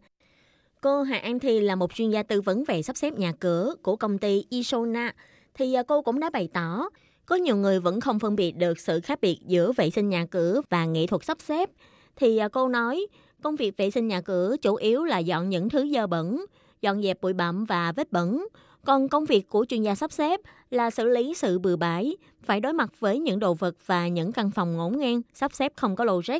[0.81, 3.75] Cô Hà An Thi là một chuyên gia tư vấn về sắp xếp nhà cửa
[3.81, 5.13] của công ty Isona.
[5.53, 6.89] Thì à, cô cũng đã bày tỏ,
[7.25, 10.25] có nhiều người vẫn không phân biệt được sự khác biệt giữa vệ sinh nhà
[10.25, 11.69] cửa và nghệ thuật sắp xếp.
[12.15, 13.07] Thì à, cô nói,
[13.43, 16.45] công việc vệ sinh nhà cửa chủ yếu là dọn những thứ dơ bẩn,
[16.81, 18.47] dọn dẹp bụi bặm và vết bẩn,
[18.85, 22.59] còn công việc của chuyên gia sắp xếp là xử lý sự bừa bãi, phải
[22.59, 25.95] đối mặt với những đồ vật và những căn phòng ngổn ngang, sắp xếp không
[25.95, 26.39] có logic.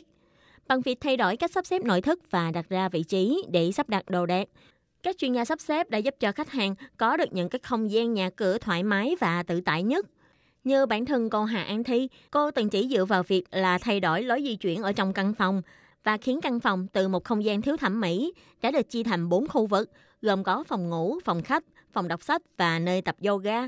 [0.68, 3.72] Bằng việc thay đổi cách sắp xếp nội thất và đặt ra vị trí để
[3.72, 4.48] sắp đặt đồ đạc,
[5.04, 7.92] các chuyên gia sắp xếp đã giúp cho khách hàng có được những cái không
[7.92, 10.06] gian nhà cửa thoải mái và tự tại nhất.
[10.64, 14.00] Như bản thân cô Hà An Thi, cô từng chỉ dựa vào việc là thay
[14.00, 15.62] đổi lối di chuyển ở trong căn phòng
[16.04, 19.30] và khiến căn phòng từ một không gian thiếu thẩm mỹ đã được chia thành
[19.30, 19.90] bốn khu vực,
[20.22, 23.68] gồm có phòng ngủ, phòng khách, phòng đọc sách và nơi tập yoga.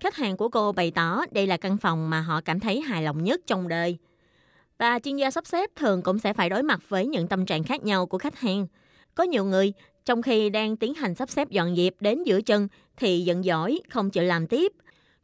[0.00, 3.02] Khách hàng của cô bày tỏ đây là căn phòng mà họ cảm thấy hài
[3.02, 3.98] lòng nhất trong đời.
[4.78, 7.64] Và chuyên gia sắp xếp thường cũng sẽ phải đối mặt với những tâm trạng
[7.64, 8.66] khác nhau của khách hàng.
[9.14, 9.72] Có nhiều người,
[10.04, 13.80] trong khi đang tiến hành sắp xếp dọn dẹp đến giữa chân thì giận dỗi,
[13.90, 14.72] không chịu làm tiếp.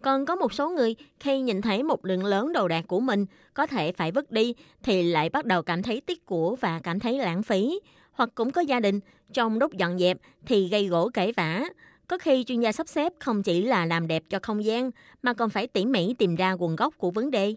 [0.02, 3.26] Còn có một số người khi nhìn thấy một lượng lớn đồ đạc của mình
[3.54, 7.00] có thể phải vứt đi thì lại bắt đầu cảm thấy tiếc của và cảm
[7.00, 7.80] thấy lãng phí.
[8.16, 9.00] Hoặc cũng có gia đình
[9.32, 11.64] trong lúc dọn dẹp thì gây gỗ cãi vã,
[12.08, 14.90] có khi chuyên gia sắp xếp không chỉ là làm đẹp cho không gian
[15.22, 17.54] mà còn phải tỉ mỉ tìm ra nguồn gốc của vấn đề.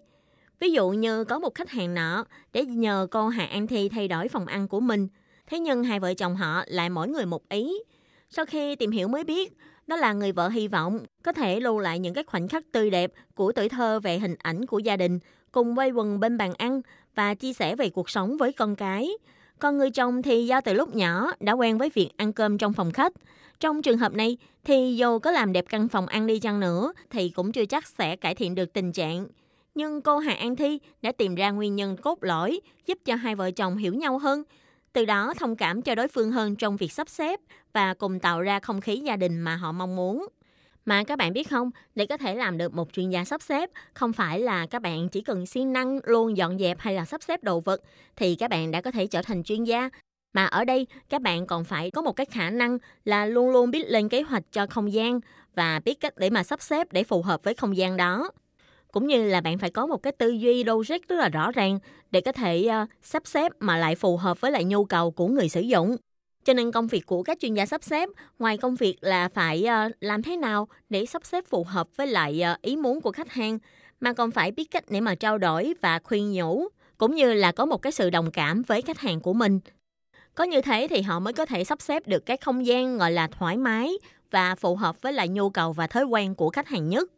[0.59, 4.07] Ví dụ như có một khách hàng nọ để nhờ cô Hà An Thi thay
[4.07, 5.07] đổi phòng ăn của mình.
[5.47, 7.73] Thế nhưng hai vợ chồng họ lại mỗi người một ý.
[8.29, 9.53] Sau khi tìm hiểu mới biết,
[9.87, 12.89] đó là người vợ hy vọng có thể lưu lại những cái khoảnh khắc tươi
[12.89, 15.19] đẹp của tuổi thơ về hình ảnh của gia đình,
[15.51, 16.81] cùng quay quần bên bàn ăn
[17.15, 19.09] và chia sẻ về cuộc sống với con cái.
[19.59, 22.73] Còn người chồng thì do từ lúc nhỏ đã quen với việc ăn cơm trong
[22.73, 23.13] phòng khách,
[23.59, 26.93] trong trường hợp này thì dù có làm đẹp căn phòng ăn đi chăng nữa
[27.09, 29.27] thì cũng chưa chắc sẽ cải thiện được tình trạng.
[29.75, 33.35] Nhưng cô Hà An Thi đã tìm ra nguyên nhân cốt lõi giúp cho hai
[33.35, 34.43] vợ chồng hiểu nhau hơn,
[34.93, 37.39] từ đó thông cảm cho đối phương hơn trong việc sắp xếp
[37.73, 40.27] và cùng tạo ra không khí gia đình mà họ mong muốn.
[40.89, 43.69] Mà các bạn biết không, để có thể làm được một chuyên gia sắp xếp,
[43.93, 47.23] không phải là các bạn chỉ cần siêng năng luôn dọn dẹp hay là sắp
[47.23, 47.81] xếp đồ vật
[48.15, 49.89] thì các bạn đã có thể trở thành chuyên gia
[50.33, 53.71] mà ở đây các bạn còn phải có một cái khả năng là luôn luôn
[53.71, 55.19] biết lên kế hoạch cho không gian
[55.55, 58.31] và biết cách để mà sắp xếp để phù hợp với không gian đó.
[58.91, 61.79] Cũng như là bạn phải có một cái tư duy logic rất là rõ ràng
[62.11, 65.27] để có thể uh, sắp xếp mà lại phù hợp với lại nhu cầu của
[65.27, 65.95] người sử dụng.
[66.49, 69.63] Cho nên công việc của các chuyên gia sắp xếp, ngoài công việc là phải
[69.63, 73.11] ờ, làm thế nào để sắp xếp phù hợp với lại ờ, ý muốn của
[73.11, 73.59] khách hàng,
[73.99, 77.51] mà còn phải biết cách để mà trao đổi và khuyên nhủ, cũng như là
[77.51, 79.59] có một cái sự đồng cảm với khách hàng của mình
[80.35, 83.11] có như thế thì họ mới có thể sắp xếp được cái không gian gọi
[83.11, 83.91] là thoải mái
[84.31, 87.09] và phù hợp với lại nhu cầu và thói quen của khách hàng nhất.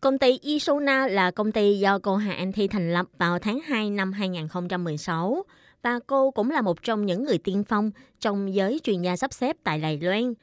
[0.00, 3.60] Công ty Isona là công ty do cô Hà Anh Thi thành lập vào tháng
[3.60, 5.44] 2 năm 2016
[5.82, 9.32] và cô cũng là một trong những người tiên phong trong giới chuyên gia sắp
[9.32, 10.34] xếp tại Đài Loan.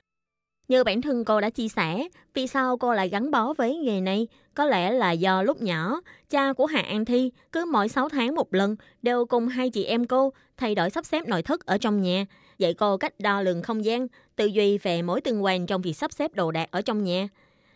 [0.67, 4.01] Như bản thân cô đã chia sẻ, vì sao cô lại gắn bó với nghề
[4.01, 4.27] này?
[4.53, 8.35] Có lẽ là do lúc nhỏ, cha của Hà An Thi cứ mỗi 6 tháng
[8.35, 11.77] một lần đều cùng hai chị em cô thay đổi sắp xếp nội thất ở
[11.77, 12.25] trong nhà,
[12.57, 15.93] dạy cô cách đo lường không gian, tư duy về mối tương quan trong việc
[15.93, 17.27] sắp xếp đồ đạc ở trong nhà.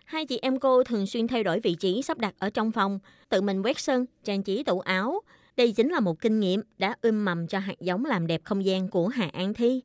[0.05, 2.99] Hai chị em cô thường xuyên thay đổi vị trí sắp đặt ở trong phòng,
[3.29, 5.21] tự mình quét sân, trang trí tủ áo.
[5.57, 8.65] Đây chính là một kinh nghiệm đã ươm mầm cho hạt giống làm đẹp không
[8.65, 9.81] gian của Hà An Thi.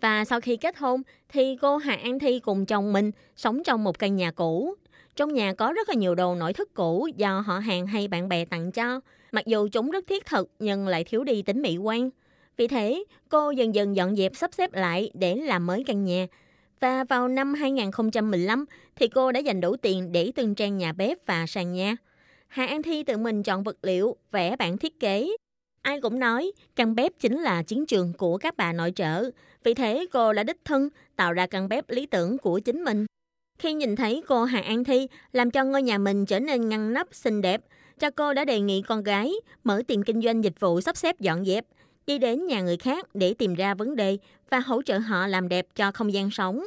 [0.00, 3.84] Và sau khi kết hôn thì cô Hà An Thi cùng chồng mình sống trong
[3.84, 4.74] một căn nhà cũ.
[5.16, 8.28] Trong nhà có rất là nhiều đồ nội thất cũ do họ hàng hay bạn
[8.28, 9.00] bè tặng cho.
[9.32, 12.10] Mặc dù chúng rất thiết thực nhưng lại thiếu đi tính mỹ quan.
[12.56, 16.26] Vì thế, cô dần dần dọn dẹp sắp xếp lại để làm mới căn nhà.
[16.80, 18.64] Và vào năm 2015
[18.96, 21.96] thì cô đã dành đủ tiền để từng trang nhà bếp và sàn nhà.
[22.56, 25.36] Hà An Thi tự mình chọn vật liệu, vẽ bản thiết kế.
[25.82, 29.30] Ai cũng nói căn bếp chính là chiến trường của các bà nội trợ.
[29.64, 33.06] Vì thế cô đã đích thân tạo ra căn bếp lý tưởng của chính mình.
[33.58, 36.92] Khi nhìn thấy cô Hà An Thi làm cho ngôi nhà mình trở nên ngăn
[36.92, 37.60] nắp xinh đẹp,
[37.98, 39.32] cha cô đã đề nghị con gái
[39.64, 41.64] mở tiệm kinh doanh dịch vụ sắp xếp dọn dẹp,
[42.06, 44.18] đi đến nhà người khác để tìm ra vấn đề
[44.50, 46.64] và hỗ trợ họ làm đẹp cho không gian sống.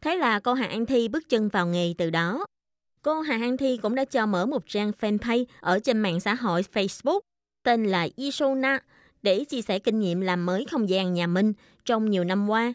[0.00, 2.46] Thế là cô Hà An Thi bước chân vào nghề từ đó.
[3.02, 6.34] Cô Hà An Thi cũng đã cho mở một trang fanpage ở trên mạng xã
[6.34, 7.20] hội Facebook
[7.62, 8.78] tên là Isona
[9.22, 11.52] để chia sẻ kinh nghiệm làm mới không gian nhà mình
[11.84, 12.74] trong nhiều năm qua.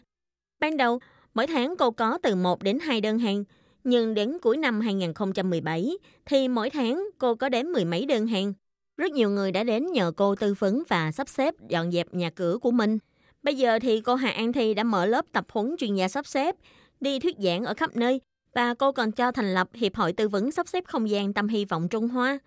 [0.60, 1.00] Ban đầu,
[1.34, 3.44] mỗi tháng cô có từ 1 đến 2 đơn hàng,
[3.84, 8.52] nhưng đến cuối năm 2017 thì mỗi tháng cô có đến mười mấy đơn hàng.
[8.96, 12.30] Rất nhiều người đã đến nhờ cô tư vấn và sắp xếp dọn dẹp nhà
[12.30, 12.98] cửa của mình.
[13.42, 16.26] Bây giờ thì cô Hà An Thi đã mở lớp tập huấn chuyên gia sắp
[16.26, 16.56] xếp,
[17.00, 18.20] đi thuyết giảng ở khắp nơi
[18.58, 21.48] và cô còn cho thành lập Hiệp hội Tư vấn Sắp xếp Không gian Tâm
[21.48, 22.38] Hy vọng Trung Hoa.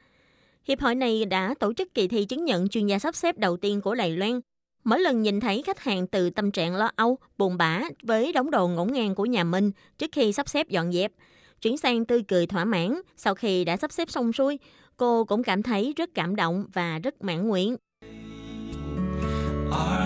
[0.64, 3.58] Hiệp hội này đã tổ chức kỳ thi chứng nhận chuyên gia sắp xếp đầu
[3.58, 4.40] tiên của Đài Loan.
[4.84, 8.52] Mỗi lần nhìn thấy khách hàng từ tâm trạng lo âu, buồn bã với đống
[8.52, 11.12] đồ ngổn ngang của nhà mình trước khi sắp xếp dọn dẹp,
[11.62, 14.60] chuyển sang tươi cười thỏa mãn sau khi đã sắp xếp xong xuôi,
[14.98, 17.76] cô cũng cảm thấy rất cảm động và rất mãn nguyện.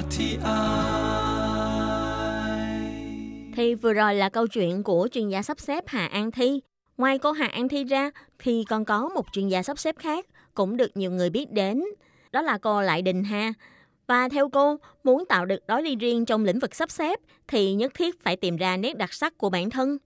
[0.01, 1.24] RTI
[3.55, 6.61] thì vừa rồi là câu chuyện của chuyên gia sắp xếp Hà An Thi.
[6.97, 10.25] Ngoài cô Hà An Thi ra thì còn có một chuyên gia sắp xếp khác
[10.53, 11.83] cũng được nhiều người biết đến.
[12.31, 13.53] Đó là cô Lại Đình Hà.
[14.07, 17.73] Và theo cô, muốn tạo được đối đi riêng trong lĩnh vực sắp xếp thì
[17.73, 19.97] nhất thiết phải tìm ra nét đặc sắc của bản thân.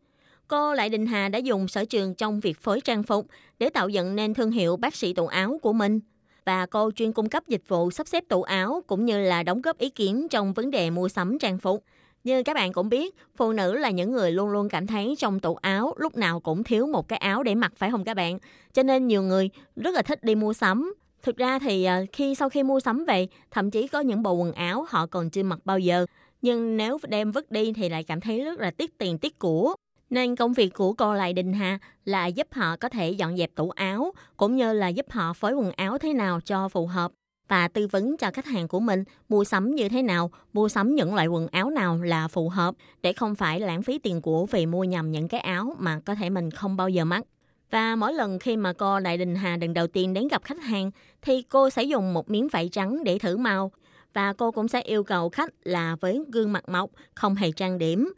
[0.48, 3.28] Cô Lại Đình Hà đã dùng sở trường trong việc phối trang phục
[3.60, 6.00] để tạo dựng nên thương hiệu bác sĩ tủ áo của mình.
[6.46, 9.62] Và cô chuyên cung cấp dịch vụ sắp xếp tủ áo cũng như là đóng
[9.62, 11.84] góp ý kiến trong vấn đề mua sắm trang phục.
[12.24, 15.40] Như các bạn cũng biết, phụ nữ là những người luôn luôn cảm thấy trong
[15.40, 18.40] tủ áo lúc nào cũng thiếu một cái áo để mặc phải không các bạn?
[18.74, 20.94] Cho nên nhiều người rất là thích đi mua sắm.
[21.24, 24.34] Thực ra thì à, khi sau khi mua sắm về, thậm chí có những bộ
[24.34, 26.06] quần áo họ còn chưa mặc bao giờ.
[26.42, 29.76] Nhưng nếu đem vứt đi thì lại cảm thấy rất là tiếc tiền tiếc của.
[30.10, 33.56] Nên công việc của cô Lại Đình Hà là giúp họ có thể dọn dẹp
[33.56, 37.12] tủ áo, cũng như là giúp họ phối quần áo thế nào cho phù hợp
[37.50, 40.96] và tư vấn cho khách hàng của mình mua sắm như thế nào, mua sắm
[40.96, 44.46] những loại quần áo nào là phù hợp để không phải lãng phí tiền của
[44.46, 47.24] vì mua nhầm những cái áo mà có thể mình không bao giờ mắc.
[47.72, 50.62] Và mỗi lần khi mà cô Đại Đình Hà lần đầu tiên đến gặp khách
[50.62, 50.92] hàng
[51.22, 53.72] thì cô sẽ dùng một miếng vải trắng để thử màu
[54.14, 57.78] và cô cũng sẽ yêu cầu khách là với gương mặt mộc, không hề trang
[57.78, 58.14] điểm.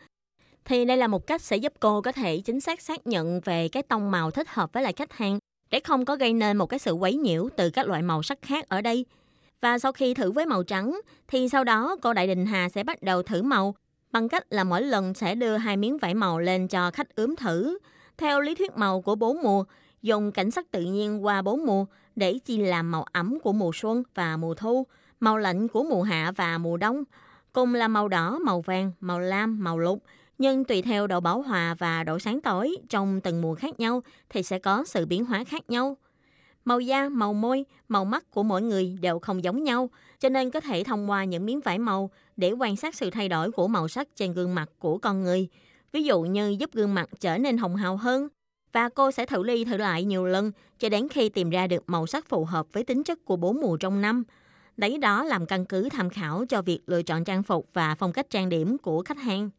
[0.65, 3.67] Thì đây là một cách sẽ giúp cô có thể chính xác xác nhận về
[3.67, 5.39] cái tông màu thích hợp với lại khách hàng
[5.71, 8.41] để không có gây nên một cái sự quấy nhiễu từ các loại màu sắc
[8.41, 9.05] khác ở đây.
[9.61, 12.83] Và sau khi thử với màu trắng, thì sau đó cô Đại Đình Hà sẽ
[12.83, 13.75] bắt đầu thử màu
[14.11, 17.35] bằng cách là mỗi lần sẽ đưa hai miếng vải màu lên cho khách ướm
[17.35, 17.77] thử.
[18.17, 19.63] Theo lý thuyết màu của bốn mùa,
[20.01, 21.85] dùng cảnh sắc tự nhiên qua bốn mùa
[22.15, 24.87] để chia làm màu ấm của mùa xuân và mùa thu,
[25.19, 27.03] màu lạnh của mùa hạ và mùa đông,
[27.53, 30.03] cùng là màu đỏ, màu vàng, màu lam, màu lục.
[30.37, 34.03] Nhưng tùy theo độ bảo hòa và độ sáng tối trong từng mùa khác nhau
[34.29, 35.97] thì sẽ có sự biến hóa khác nhau.
[36.65, 39.89] Màu da, màu môi, màu mắt của mỗi người đều không giống nhau,
[40.19, 43.29] cho nên có thể thông qua những miếng vải màu để quan sát sự thay
[43.29, 45.47] đổi của màu sắc trên gương mặt của con người.
[45.91, 48.27] Ví dụ như giúp gương mặt trở nên hồng hào hơn.
[48.73, 51.83] Và cô sẽ thử đi thử lại nhiều lần cho đến khi tìm ra được
[51.87, 54.23] màu sắc phù hợp với tính chất của bốn mùa trong năm.
[54.77, 58.13] Lấy đó làm căn cứ tham khảo cho việc lựa chọn trang phục và phong
[58.13, 59.49] cách trang điểm của khách hàng.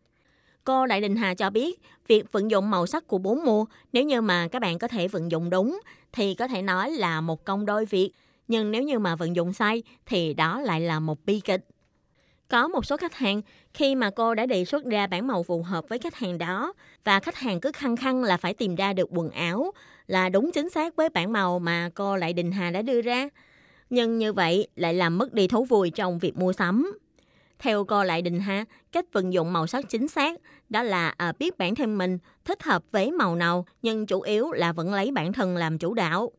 [0.64, 4.04] Cô Đại Đình Hà cho biết, việc vận dụng màu sắc của bốn mùa, nếu
[4.04, 5.80] như mà các bạn có thể vận dụng đúng,
[6.12, 8.10] thì có thể nói là một công đôi việc.
[8.48, 11.64] Nhưng nếu như mà vận dụng sai, thì đó lại là một bi kịch.
[12.48, 13.42] Có một số khách hàng,
[13.74, 16.72] khi mà cô đã đề xuất ra bản màu phù hợp với khách hàng đó,
[17.04, 19.72] và khách hàng cứ khăng khăng là phải tìm ra được quần áo
[20.06, 23.28] là đúng chính xác với bản màu mà cô Lại Đình Hà đã đưa ra.
[23.90, 26.92] Nhưng như vậy lại làm mất đi thú vui trong việc mua sắm.
[27.62, 31.32] Theo cô Lại Đình Hà, cách vận dụng màu sắc chính xác đó là à,
[31.38, 35.10] biết bản thân mình thích hợp với màu nào, nhưng chủ yếu là vẫn lấy
[35.12, 36.30] bản thân làm chủ đạo.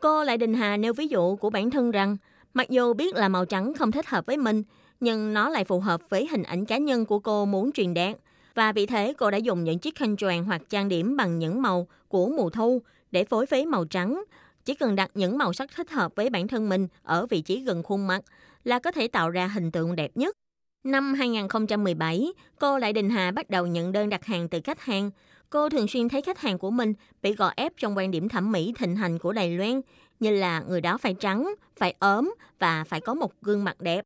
[0.00, 2.16] Cô Lại Đình Hà nêu ví dụ của bản thân rằng,
[2.54, 4.62] mặc dù biết là màu trắng không thích hợp với mình,
[5.00, 8.16] nhưng nó lại phù hợp với hình ảnh cá nhân của cô muốn truyền đạt.
[8.54, 11.62] Và vì thế cô đã dùng những chiếc khăn choàng hoặc trang điểm bằng những
[11.62, 14.24] màu của mùa thu để phối với màu trắng.
[14.64, 17.60] Chỉ cần đặt những màu sắc thích hợp với bản thân mình ở vị trí
[17.60, 18.22] gần khuôn mặt
[18.64, 20.36] là có thể tạo ra hình tượng đẹp nhất.
[20.84, 25.10] Năm 2017, cô Lại Đình Hà bắt đầu nhận đơn đặt hàng từ khách hàng.
[25.50, 28.52] Cô thường xuyên thấy khách hàng của mình bị gò ép trong quan điểm thẩm
[28.52, 29.80] mỹ thịnh hành của Đài Loan,
[30.20, 34.04] như là người đó phải trắng, phải ốm và phải có một gương mặt đẹp.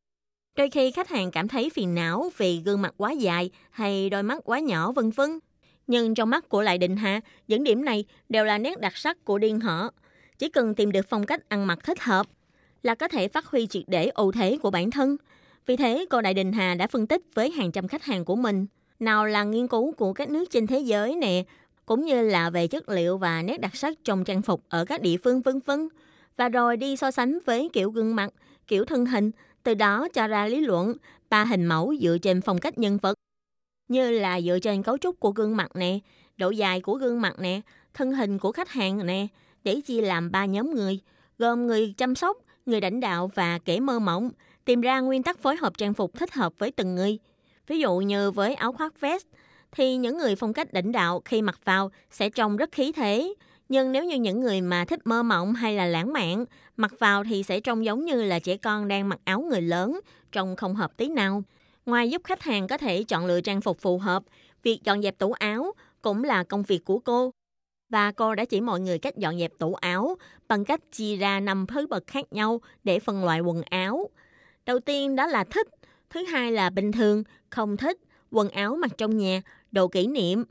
[0.57, 4.22] Đôi khi khách hàng cảm thấy phiền não vì gương mặt quá dài hay đôi
[4.22, 5.39] mắt quá nhỏ vân vân.
[5.87, 9.24] Nhưng trong mắt của Lại Đình Hà, những điểm này đều là nét đặc sắc
[9.24, 9.91] của điên họ.
[10.39, 12.27] Chỉ cần tìm được phong cách ăn mặc thích hợp
[12.83, 15.16] là có thể phát huy triệt để ưu thế của bản thân.
[15.67, 18.37] Vì thế, cô Đại Đình Hà đã phân tích với hàng trăm khách hàng của
[18.37, 18.67] mình.
[18.99, 21.45] Nào là nghiên cứu của các nước trên thế giới nè,
[21.87, 25.03] cũng như là về chất liệu và nét đặc sắc trong trang phục ở các
[25.03, 25.89] địa phương vân vân.
[26.37, 28.33] Và rồi đi so sánh với kiểu gương mặt,
[28.67, 29.31] kiểu thân hình,
[29.62, 30.93] từ đó cho ra lý luận
[31.31, 33.14] ba hình mẫu dựa trên phong cách nhân vật.
[33.89, 35.99] Như là dựa trên cấu trúc của gương mặt nè,
[36.37, 37.61] độ dài của gương mặt nè,
[37.95, 39.27] thân hình của khách hàng nè,
[39.64, 41.01] để chia làm ba nhóm người,
[41.39, 42.37] gồm người chăm sóc,
[42.67, 44.31] người lãnh đạo và kẻ mơ mộng,
[44.67, 47.19] tìm ra nguyên tắc phối hợp trang phục thích hợp với từng người.
[47.67, 49.27] Ví dụ như với áo khoác vest,
[49.73, 53.35] thì những người phong cách đỉnh đạo khi mặc vào sẽ trông rất khí thế.
[53.69, 56.45] Nhưng nếu như những người mà thích mơ mộng hay là lãng mạn,
[56.77, 60.01] mặc vào thì sẽ trông giống như là trẻ con đang mặc áo người lớn,
[60.33, 61.43] trông không hợp tí nào.
[61.87, 64.23] Ngoài giúp khách hàng có thể chọn lựa trang phục phù hợp,
[64.62, 67.31] việc dọn dẹp tủ áo cũng là công việc của cô.
[67.89, 70.17] Và cô đã chỉ mọi người cách dọn dẹp tủ áo
[70.49, 74.11] bằng cách chia ra năm thứ bậc khác nhau để phân loại quần áo.
[74.67, 75.67] Đầu tiên đó là thích,
[76.11, 77.99] thứ hai là bình thường, không thích,
[78.31, 79.43] quần áo mặc trong nhà,
[79.73, 80.45] đồ kỷ niệm.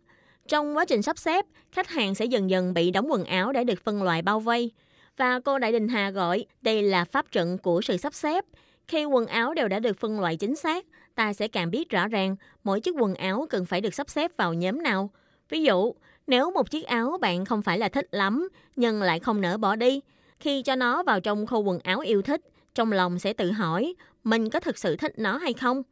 [0.47, 3.63] Trong quá trình sắp xếp, khách hàng sẽ dần dần bị đóng quần áo để
[3.63, 4.71] được phân loại bao vây.
[5.17, 8.45] Và cô Đại Đình Hà gọi đây là pháp trận của sự sắp xếp.
[8.87, 10.85] Khi quần áo đều đã được phân loại chính xác,
[11.15, 14.31] ta sẽ càng biết rõ ràng mỗi chiếc quần áo cần phải được sắp xếp
[14.37, 15.09] vào nhóm nào.
[15.49, 15.93] Ví dụ,
[16.27, 19.75] nếu một chiếc áo bạn không phải là thích lắm, nhưng lại không nỡ bỏ
[19.75, 20.01] đi,
[20.39, 22.41] khi cho nó vào trong khu quần áo yêu thích,
[22.75, 25.83] trong lòng sẽ tự hỏi mình có thực sự thích nó hay không.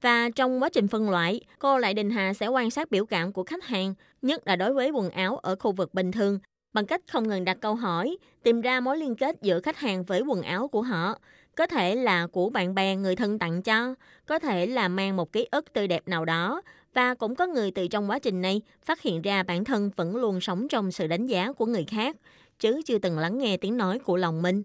[0.00, 3.32] Và trong quá trình phân loại, cô Lại Đình Hà sẽ quan sát biểu cảm
[3.32, 6.38] của khách hàng, nhất là đối với quần áo ở khu vực bình thường,
[6.72, 10.04] bằng cách không ngừng đặt câu hỏi, tìm ra mối liên kết giữa khách hàng
[10.04, 11.18] với quần áo của họ.
[11.56, 13.94] Có thể là của bạn bè người thân tặng cho,
[14.26, 16.62] có thể là mang một ký ức tươi đẹp nào đó,
[16.94, 20.16] và cũng có người từ trong quá trình này phát hiện ra bản thân vẫn
[20.16, 22.16] luôn sống trong sự đánh giá của người khác,
[22.58, 24.62] chứ chưa từng lắng nghe tiếng nói của lòng mình.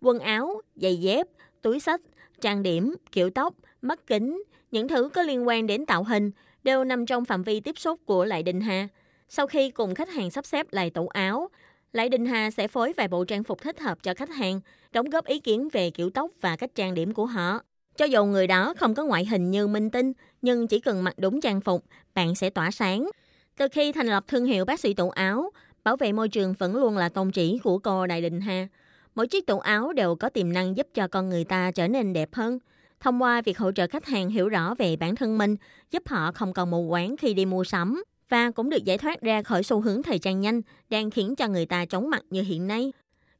[0.00, 1.26] Quần áo, giày dép,
[1.62, 2.00] túi sách,
[2.40, 6.30] trang điểm, kiểu tóc, mắt kính, những thứ có liên quan đến tạo hình
[6.64, 8.88] đều nằm trong phạm vi tiếp xúc của Lại Đình Hà.
[9.28, 11.48] Sau khi cùng khách hàng sắp xếp lại tủ áo,
[11.92, 14.60] Lại Đình Hà sẽ phối vài bộ trang phục thích hợp cho khách hàng,
[14.92, 17.60] đóng góp ý kiến về kiểu tóc và cách trang điểm của họ.
[17.96, 21.14] Cho dù người đó không có ngoại hình như minh tinh, nhưng chỉ cần mặc
[21.18, 21.84] đúng trang phục,
[22.14, 23.10] bạn sẽ tỏa sáng.
[23.58, 25.50] Từ khi thành lập thương hiệu bác sĩ tủ áo,
[25.84, 28.68] bảo vệ môi trường vẫn luôn là tôn chỉ của cô Đại Đình Hà.
[29.16, 32.12] Mỗi chiếc tủ áo đều có tiềm năng giúp cho con người ta trở nên
[32.12, 32.58] đẹp hơn.
[33.00, 35.56] Thông qua việc hỗ trợ khách hàng hiểu rõ về bản thân mình,
[35.90, 39.20] giúp họ không còn mù quáng khi đi mua sắm và cũng được giải thoát
[39.20, 40.60] ra khỏi xu hướng thời trang nhanh
[40.90, 42.92] đang khiến cho người ta chóng mặt như hiện nay.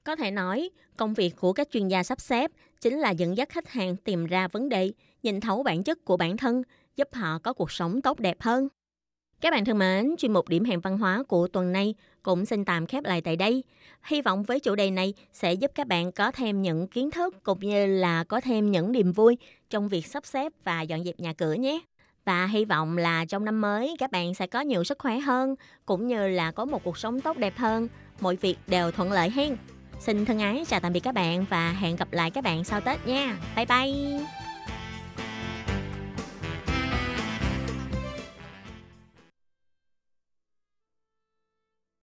[0.05, 2.51] Có thể nói, công việc của các chuyên gia sắp xếp
[2.81, 6.16] chính là dẫn dắt khách hàng tìm ra vấn đề, nhìn thấu bản chất của
[6.16, 6.62] bản thân,
[6.97, 8.68] giúp họ có cuộc sống tốt đẹp hơn.
[9.41, 12.64] Các bạn thân mến, chuyên mục điểm hẹn văn hóa của tuần này cũng xin
[12.64, 13.64] tạm khép lại tại đây.
[14.05, 17.34] Hy vọng với chủ đề này sẽ giúp các bạn có thêm những kiến thức
[17.43, 19.39] cũng như là có thêm những niềm vui
[19.70, 21.80] trong việc sắp xếp và dọn dẹp nhà cửa nhé.
[22.24, 25.55] Và hy vọng là trong năm mới các bạn sẽ có nhiều sức khỏe hơn
[25.87, 27.89] cũng như là có một cuộc sống tốt đẹp hơn,
[28.20, 29.57] mọi việc đều thuận lợi hen.
[30.01, 32.80] Xin thân ái chào tạm biệt các bạn và hẹn gặp lại các bạn sau
[32.80, 33.37] Tết nha.
[33.57, 34.45] Bye bye.